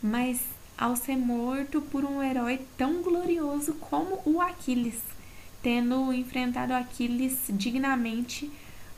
Mas 0.02 0.40
ao 0.78 0.96
ser 0.96 1.18
morto 1.18 1.82
por 1.82 2.06
um 2.06 2.24
herói 2.24 2.62
tão 2.78 3.02
glorioso 3.02 3.74
como 3.74 4.22
o 4.26 4.42
Aquiles, 4.42 5.00
tendo 5.62 6.14
enfrentado 6.14 6.74
Aquiles 6.74 7.38
dignamente 7.50 8.50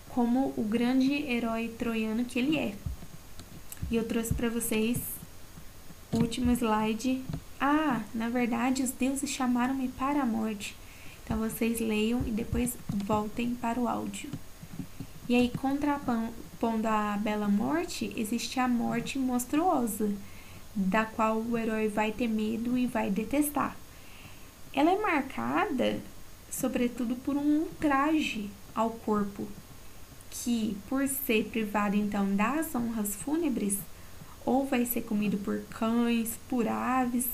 como 0.10 0.54
o 0.56 0.64
grande 0.64 1.12
herói 1.12 1.70
troiano 1.78 2.24
que 2.24 2.38
ele 2.38 2.58
é. 2.58 2.76
E 3.90 3.96
eu 3.96 4.08
trouxe 4.08 4.34
para 4.34 4.50
vocês 4.50 5.00
o 6.12 6.18
último 6.18 6.52
slide 6.52 7.24
ah, 7.66 8.02
na 8.14 8.28
verdade, 8.28 8.84
os 8.84 8.92
deuses 8.92 9.30
chamaram-me 9.30 9.88
para 9.88 10.22
a 10.22 10.26
morte. 10.26 10.76
Então 11.24 11.38
vocês 11.38 11.80
leiam 11.80 12.22
e 12.28 12.30
depois 12.30 12.74
voltem 12.90 13.56
para 13.56 13.80
o 13.80 13.88
áudio. 13.88 14.30
E 15.30 15.34
aí, 15.34 15.50
contrapondo 16.64 16.88
a 16.88 17.18
bela 17.18 17.50
morte, 17.50 18.14
existe 18.16 18.58
a 18.58 18.70
morte 18.70 19.20
monstruosa, 19.20 20.14
da 20.74 21.04
qual 21.04 21.40
o 21.40 21.58
herói 21.58 21.90
vai 21.90 22.14
ter 22.14 22.30
medo 22.30 22.78
e 22.78 22.88
vai 22.88 23.12
detestar. 23.12 23.76
Ela 24.74 24.92
é 24.92 24.98
marcada 24.98 26.00
sobretudo 26.50 27.16
por 27.16 27.36
um 27.36 27.64
ultraje 27.64 28.50
ao 28.74 28.92
corpo, 28.92 29.46
que, 30.32 30.78
por 30.88 31.06
ser 31.08 31.50
privado 31.50 31.98
então 31.98 32.34
das 32.34 32.74
honras 32.74 33.14
fúnebres, 33.14 33.78
ou 34.46 34.66
vai 34.66 34.86
ser 34.86 35.02
comido 35.02 35.38
por 35.40 35.60
cães, 35.70 36.40
por 36.48 36.66
aves, 36.66 37.28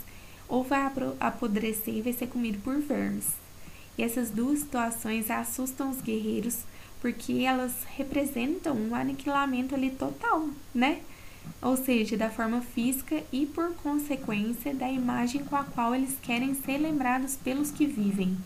ou 0.48 0.64
vai 0.64 0.92
apodrecer 1.20 1.94
e 1.94 2.02
vai 2.02 2.14
ser 2.14 2.28
comido 2.28 2.60
por 2.64 2.80
vermes. 2.80 3.28
E 3.96 4.02
essas 4.02 4.32
duas 4.32 4.60
situações 4.60 5.30
assustam 5.30 5.92
os 5.92 6.02
guerreiros 6.02 6.64
porque 7.02 7.44
elas 7.44 7.74
representam 7.96 8.76
um 8.76 8.94
aniquilamento 8.96 9.76
ali 9.76 9.90
total, 9.90 10.50
né? 10.74 11.02
Ou 11.62 11.76
seja, 11.78 12.18
da 12.18 12.30
forma 12.30 12.62
física 12.62 13.24
e 13.32 13.46
por 13.46 13.74
consequência 13.76 14.74
da 14.74 14.90
imagem 14.90 15.44
com 15.44 15.56
a 15.56 15.64
qual 15.64 15.96
eles 15.96 16.18
querem 16.22 16.54
ser 16.54 16.78
lembrados 16.78 17.36
pelos 17.36 17.72
que 17.72 17.86
vivem. 17.86 18.38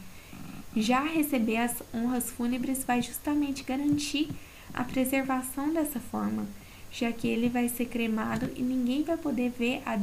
Já 0.76 1.04
receber 1.04 1.58
as 1.58 1.84
honras 1.94 2.32
fúnebres 2.32 2.84
vai 2.84 3.02
justamente 3.02 3.64
garantir 3.64 4.30
a 4.74 4.84
preservação 4.84 5.72
dessa 5.72 6.00
forma, 6.00 6.48
já 6.92 7.12
que 7.12 7.28
ele 7.28 7.50
vai 7.50 7.70
ser 7.70 7.86
cremado 7.86 8.50
e 8.56 8.62
ninguém 8.62 9.04
vai 9.04 9.18
poder 9.18 9.52
ver 9.52 9.84
a 9.86 9.96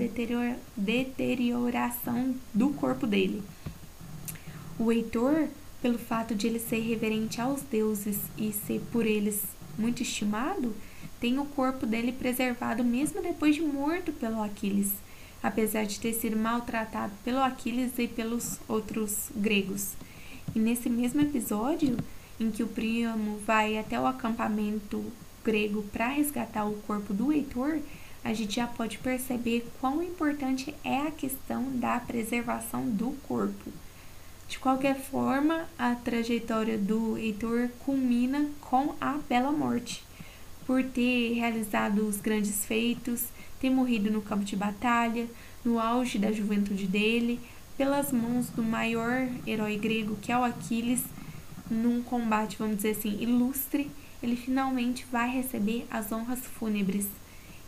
deterioração 0.77 2.35
do 2.55 2.71
corpo 2.71 3.07
dele. 3.07 3.43
O 4.79 4.93
Heitor, 4.93 5.49
pelo 5.81 5.99
fato 5.99 6.35
de 6.35 6.47
ele 6.47 6.59
ser 6.59 6.81
reverente 6.81 7.41
aos 7.41 7.63
deuses 7.63 8.19
e 8.37 8.53
ser 8.53 8.81
por 8.93 9.07
eles 9.07 9.43
muito 9.79 10.03
estimado, 10.03 10.75
tem 11.21 11.39
o 11.39 11.45
corpo 11.45 11.87
dele 11.87 12.13
preservado 12.13 12.83
mesmo 12.83 13.23
depois 13.23 13.55
de 13.55 13.63
morto 13.63 14.13
pelo 14.13 14.43
Aquiles, 14.43 14.93
apesar 15.43 15.85
de 15.85 16.01
ter 16.01 16.13
sido 16.13 16.37
maltratado 16.37 17.13
pelo 17.25 17.43
Aquiles 17.43 17.93
e 17.99 18.07
pelos 18.07 18.59
outros 18.69 19.31
gregos. 19.35 19.93
E 20.55 20.59
nesse 20.59 20.89
mesmo 20.89 21.21
episódio, 21.21 21.97
em 22.39 22.51
que 22.51 22.63
o 22.63 22.69
Príamo 22.69 23.39
vai 23.47 23.79
até 23.79 24.01
o 24.01 24.07
acampamento 24.07 25.05
grego 25.45 25.83
para 25.93 26.09
resgatar 26.09 26.65
o 26.65 26.81
corpo 26.87 27.13
do 27.13 27.33
Heitor, 27.33 27.79
a 28.23 28.35
gente 28.35 28.57
já 28.57 28.67
pode 28.67 28.99
perceber 28.99 29.67
quão 29.81 30.03
importante 30.03 30.75
é 30.85 30.99
a 31.07 31.11
questão 31.11 31.71
da 31.79 31.99
preservação 31.99 32.89
do 32.89 33.13
corpo. 33.27 33.71
De 34.51 34.59
qualquer 34.59 34.97
forma, 34.97 35.69
a 35.79 35.95
trajetória 35.95 36.77
do 36.77 37.17
Heitor 37.17 37.71
culmina 37.79 38.51
com 38.61 38.97
a 39.01 39.13
bela 39.29 39.53
morte, 39.53 40.03
por 40.67 40.83
ter 40.83 41.35
realizado 41.35 42.01
os 42.01 42.17
grandes 42.17 42.65
feitos, 42.65 43.27
ter 43.61 43.71
morrido 43.71 44.11
no 44.11 44.21
campo 44.21 44.45
de 44.45 44.57
batalha, 44.57 45.29
no 45.65 45.79
auge 45.79 46.19
da 46.19 46.33
juventude 46.33 46.85
dele, 46.89 47.39
pelas 47.79 48.11
mãos 48.11 48.51
do 48.51 48.61
maior 48.61 49.29
herói 49.47 49.79
grego, 49.79 50.19
que 50.21 50.33
é 50.33 50.37
o 50.37 50.43
Aquiles, 50.43 51.05
num 51.71 52.03
combate, 52.03 52.57
vamos 52.59 52.79
dizer 52.79 52.91
assim, 52.91 53.23
ilustre, 53.23 53.89
ele 54.21 54.35
finalmente 54.35 55.07
vai 55.13 55.31
receber 55.31 55.87
as 55.89 56.11
honras 56.11 56.41
fúnebres. 56.41 57.07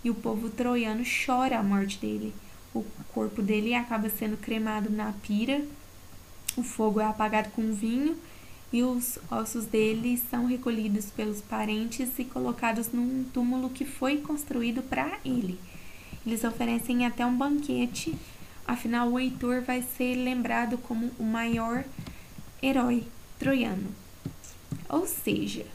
E 0.03 0.11
o 0.11 0.17
povo 0.17 0.51
troiano 0.51 1.05
chora 1.05 1.61
a 1.61 1.63
morte 1.63 2.01
dele. 2.01 2.35
O 2.75 2.85
corpo 3.15 3.41
dele 3.41 3.73
acaba 3.73 4.09
sendo 4.09 4.37
cremado 4.37 4.91
na 4.91 5.13
pira, 5.23 5.65
o 6.57 6.63
fogo 6.63 7.01
é 7.01 7.05
apagado 7.05 7.51
com 7.51 7.73
vinho 7.73 8.17
e 8.73 8.83
os 8.83 9.19
ossos 9.31 9.67
dele 9.67 10.21
são 10.31 10.47
recolhidos 10.47 11.07
pelos 11.11 11.41
parentes 11.41 12.19
e 12.19 12.25
colocados 12.25 12.93
num 12.93 13.25
túmulo 13.33 13.71
que 13.71 13.85
foi 13.85 14.19
construído 14.19 14.83
para 14.83 15.19
ele. 15.25 15.59
Eles 16.27 16.45
oferecem 16.45 17.05
até 17.05 17.27
um 17.27 17.37
banquete 17.37 18.17
Afinal, 18.67 19.09
o 19.09 19.19
Heitor 19.19 19.63
vai 19.63 19.83
ser 19.83 20.15
lembrado 20.15 20.79
como 20.79 21.11
o 21.19 21.25
maior 21.25 21.85
herói 22.63 23.05
troiano. 23.39 23.93
Ou 24.89 25.07
seja, 25.07 25.67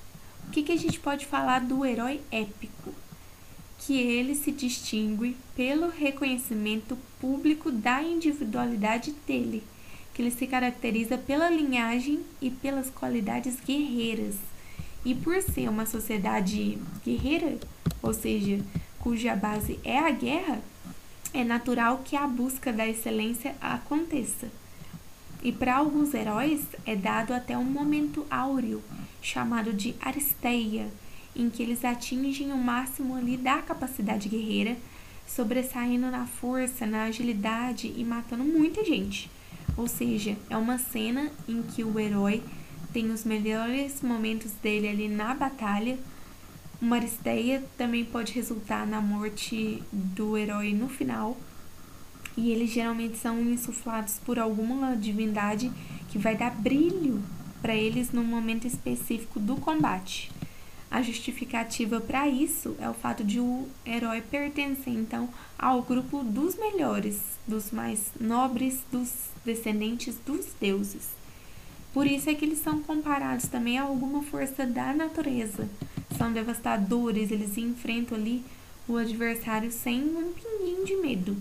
o 0.47 0.51
que, 0.51 0.63
que 0.63 0.71
a 0.71 0.77
gente 0.77 0.99
pode 0.99 1.25
falar 1.25 1.59
do 1.59 1.85
herói 1.85 2.21
épico? 2.31 2.93
Que 3.79 3.97
ele 3.97 4.35
se 4.35 4.51
distingue 4.51 5.35
pelo 5.55 5.89
reconhecimento 5.89 6.97
público 7.19 7.71
da 7.71 8.01
individualidade 8.01 9.11
dele, 9.27 9.63
que 10.17 10.23
ele 10.23 10.31
se 10.31 10.47
caracteriza 10.47 11.15
pela 11.15 11.47
linhagem 11.47 12.21
e 12.41 12.49
pelas 12.49 12.89
qualidades 12.89 13.59
guerreiras. 13.63 14.33
E 15.05 15.13
por 15.13 15.39
ser 15.43 15.69
uma 15.69 15.85
sociedade 15.85 16.79
guerreira, 17.05 17.59
ou 18.01 18.11
seja, 18.15 18.59
cuja 18.99 19.35
base 19.35 19.79
é 19.83 19.99
a 19.99 20.09
guerra, 20.09 20.59
é 21.35 21.43
natural 21.43 22.01
que 22.03 22.15
a 22.15 22.25
busca 22.25 22.73
da 22.73 22.87
excelência 22.87 23.55
aconteça. 23.61 24.49
E 25.43 25.51
para 25.51 25.75
alguns 25.75 26.15
heróis 26.15 26.61
é 26.83 26.95
dado 26.95 27.31
até 27.31 27.55
um 27.55 27.63
momento 27.63 28.25
áureo, 28.27 28.81
chamado 29.21 29.71
de 29.71 29.93
Aristeia, 30.01 30.89
em 31.35 31.47
que 31.47 31.61
eles 31.61 31.85
atingem 31.85 32.51
o 32.51 32.57
máximo 32.57 33.15
ali 33.15 33.37
da 33.37 33.61
capacidade 33.61 34.27
guerreira, 34.29 34.77
sobressaindo 35.27 36.09
na 36.09 36.25
força, 36.25 36.87
na 36.87 37.03
agilidade 37.03 37.93
e 37.95 38.03
matando 38.03 38.43
muita 38.43 38.83
gente. 38.83 39.29
Ou 39.77 39.87
seja, 39.87 40.35
é 40.49 40.57
uma 40.57 40.79
cena 40.79 41.31
em 41.47 41.61
que 41.61 41.83
o 41.83 41.99
herói 41.99 42.43
tem 42.91 43.11
os 43.11 43.23
melhores 43.23 44.01
momentos 44.01 44.51
dele 44.53 44.87
ali 44.87 45.07
na 45.07 45.35
batalha, 45.35 45.99
uma 46.81 46.95
aristeia 46.95 47.63
também 47.77 48.03
pode 48.03 48.33
resultar 48.33 48.87
na 48.87 48.99
morte 48.99 49.83
do 49.91 50.35
herói 50.35 50.73
no 50.73 50.89
final, 50.89 51.37
e 52.35 52.51
eles 52.51 52.71
geralmente 52.71 53.17
são 53.17 53.39
insuflados 53.41 54.19
por 54.25 54.37
alguma 54.39 54.95
divindade 54.95 55.71
que 56.09 56.17
vai 56.17 56.35
dar 56.35 56.51
brilho 56.51 57.21
para 57.61 57.75
eles 57.75 58.11
no 58.11 58.23
momento 58.23 58.65
específico 58.65 59.39
do 59.39 59.55
combate. 59.57 60.31
A 60.89 61.01
justificativa 61.01 61.99
para 61.99 62.29
isso 62.29 62.75
é 62.79 62.89
o 62.89 62.93
fato 62.93 63.23
de 63.23 63.39
o 63.39 63.67
herói 63.85 64.21
pertencer 64.21 64.93
então 64.93 65.29
ao 65.59 65.81
grupo 65.81 66.23
dos 66.23 66.55
melhores, 66.55 67.19
dos 67.45 67.71
mais 67.71 68.11
nobres, 68.19 68.79
dos 68.91 69.11
descendentes 69.43 70.15
dos 70.25 70.47
deuses. 70.59 71.09
Por 71.93 72.07
isso 72.07 72.29
é 72.29 72.33
que 72.33 72.45
eles 72.45 72.59
são 72.59 72.81
comparados 72.81 73.47
também 73.47 73.77
a 73.77 73.83
alguma 73.83 74.23
força 74.23 74.65
da 74.65 74.93
natureza, 74.93 75.67
são 76.17 76.31
devastadores, 76.31 77.31
eles 77.31 77.57
enfrentam 77.57 78.17
ali 78.17 78.43
o 78.87 78.95
adversário 78.95 79.71
sem 79.71 80.01
um 80.01 80.31
pinguim 80.31 80.85
de 80.85 80.95
medo. 80.95 81.35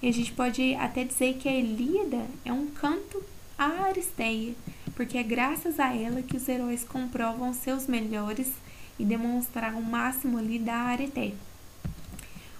E 0.00 0.08
a 0.08 0.12
gente 0.12 0.32
pode 0.32 0.74
até 0.76 1.04
dizer 1.04 1.34
que 1.34 1.48
a 1.48 1.54
Elíada 1.54 2.26
é 2.44 2.52
um 2.52 2.66
canto 2.66 3.22
à 3.58 3.86
Aristeia, 3.86 4.54
porque 4.94 5.18
é 5.18 5.22
graças 5.22 5.80
a 5.80 5.94
ela 5.94 6.22
que 6.22 6.36
os 6.36 6.48
heróis 6.48 6.84
comprovam 6.84 7.52
seus 7.52 7.86
melhores 7.86 8.52
e 8.98 9.04
demonstram 9.04 9.78
o 9.78 9.82
máximo 9.82 10.38
ali 10.38 10.58
da 10.58 10.74
Arete. 10.74 11.34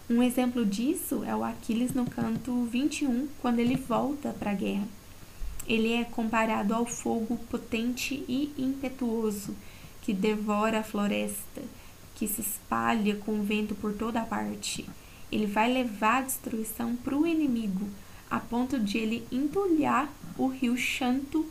Um 0.09 0.22
exemplo 0.22 0.64
disso 0.64 1.22
é 1.24 1.37
o 1.37 1.44
Aquiles 1.44 1.92
no 1.92 2.09
canto 2.09 2.64
21, 2.64 3.29
quando 3.42 3.59
ele 3.59 3.77
volta 3.77 4.35
para 4.38 4.53
a 4.53 4.55
guerra. 4.55 4.88
Ele 5.66 5.92
é 5.92 6.05
comparado 6.05 6.74
ao 6.74 6.87
fogo 6.87 7.37
potente 7.51 8.24
e 8.27 8.55
impetuoso 8.57 9.55
que 10.01 10.14
devora 10.14 10.81
a 10.81 10.83
floresta, 10.83 11.62
que 12.14 12.27
se 12.27 12.40
espalha 12.40 13.16
com 13.16 13.38
o 13.38 13.42
vento 13.42 13.74
por 13.74 13.92
toda 13.92 14.24
parte. 14.24 14.88
Ele 15.31 15.46
vai 15.46 15.70
levar 15.70 16.22
a 16.22 16.22
destruição 16.22 16.96
para 16.96 17.14
o 17.14 17.27
inimigo, 17.27 17.87
a 18.31 18.40
ponto 18.40 18.79
de 18.79 18.96
ele 18.96 19.27
entulhar 19.31 20.11
o 20.38 20.46
rio 20.46 20.74
Xanto 20.74 21.44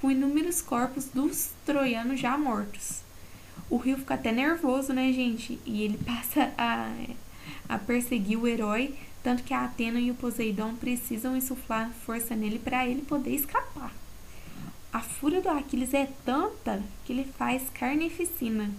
com 0.00 0.08
inúmeros 0.08 0.62
corpos 0.62 1.06
dos 1.06 1.50
troianos 1.66 2.20
já 2.20 2.38
mortos. 2.38 3.07
O 3.70 3.76
rio 3.76 3.98
fica 3.98 4.14
até 4.14 4.32
nervoso, 4.32 4.92
né, 4.92 5.12
gente? 5.12 5.58
E 5.66 5.82
ele 5.82 5.98
passa 6.04 6.52
a, 6.56 6.90
a 7.68 7.78
perseguir 7.78 8.38
o 8.38 8.46
herói, 8.46 8.94
tanto 9.22 9.42
que 9.42 9.52
a 9.52 9.64
Atena 9.64 10.00
e 10.00 10.10
o 10.10 10.14
Poseidon 10.14 10.74
precisam 10.74 11.36
insuflar 11.36 11.90
força 12.06 12.34
nele 12.34 12.58
para 12.58 12.86
ele 12.86 13.02
poder 13.02 13.34
escapar. 13.34 13.92
A 14.92 15.00
fúria 15.00 15.40
do 15.40 15.50
Aquiles 15.50 15.92
é 15.92 16.08
tanta 16.24 16.82
que 17.04 17.12
ele 17.12 17.24
faz 17.36 17.68
carnificina. 17.74 18.70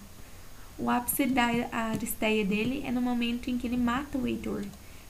O 0.77 0.89
ápice 0.89 1.27
da 1.27 1.45
aristeia 1.71 2.43
dele 2.43 2.83
é 2.85 2.91
no 2.91 3.01
momento 3.01 3.49
em 3.49 3.57
que 3.57 3.67
ele 3.67 3.77
mata 3.77 4.17
o 4.17 4.25
Heitor. 4.25 4.65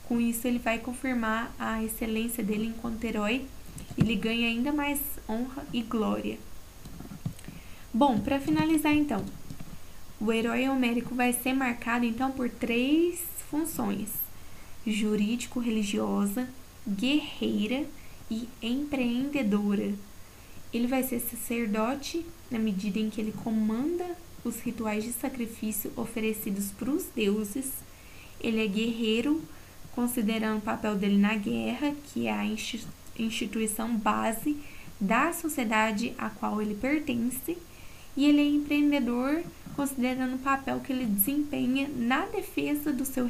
Com 0.08 0.20
isso, 0.20 0.48
ele 0.48 0.60
vai 0.60 0.80
confirmar 0.80 1.54
a 1.60 1.84
excelência 1.84 2.44
dele 2.44 2.66
enquanto 2.66 3.04
herói 3.04 3.46
ele 3.98 4.16
ganha 4.16 4.48
ainda 4.48 4.72
mais 4.72 5.00
honra 5.28 5.64
e 5.72 5.82
glória. 5.82 6.38
Bom, 7.94 8.20
para 8.20 8.40
finalizar 8.40 8.94
então, 8.94 9.24
o 10.20 10.32
herói 10.34 10.68
homérico 10.68 11.16
vai 11.16 11.32
ser 11.32 11.54
marcado 11.54 12.06
então 12.06 12.32
por 12.32 12.50
três 12.50 13.22
funções: 13.50 14.10
jurídico-religiosa, 14.86 16.48
guerreira 16.88 17.86
e 18.30 18.48
empreendedora. 18.62 19.94
Ele 20.74 20.88
vai 20.88 21.04
ser 21.04 21.20
sacerdote 21.20 22.26
na 22.52 22.60
medida 22.60 23.00
em 23.00 23.10
que 23.10 23.22
ele 23.22 23.32
comanda 23.32 24.06
os 24.44 24.60
rituais 24.60 25.04
de 25.04 25.12
sacrifício 25.12 25.92
oferecidos 25.96 26.72
para 26.72 26.92
os 26.92 27.06
deuses. 27.16 27.72
Ele 28.40 28.64
é 28.64 28.68
guerreiro, 28.68 29.42
considerando 29.94 30.60
o 30.60 30.62
papel 30.62 30.96
dele 30.96 31.18
na 31.18 31.36
guerra, 31.36 31.96
que 32.06 32.28
é 32.28 32.34
a 32.34 32.46
instituição 33.18 33.96
base 33.96 34.58
da 35.00 35.34
sociedade 35.34 36.14
a 36.18 36.30
qual 36.30 36.62
ele 36.62 36.76
pertence 36.76 37.58
e 38.16 38.26
ele 38.26 38.42
é 38.42 38.46
empreendedor 38.46 39.44
considerando 39.80 40.36
o 40.36 40.40
papel 40.40 40.82
que 40.82 40.92
ele 40.92 41.06
desempenha 41.06 41.90
na 41.96 42.26
defesa 42.26 42.92
do 42.92 43.06
seu 43.06 43.26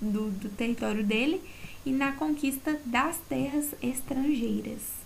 do, 0.00 0.32
do 0.32 0.48
território 0.48 1.04
dele 1.04 1.40
e 1.86 1.92
na 1.92 2.10
conquista 2.10 2.76
das 2.84 3.18
terras 3.28 3.72
estrangeiras. 3.80 5.01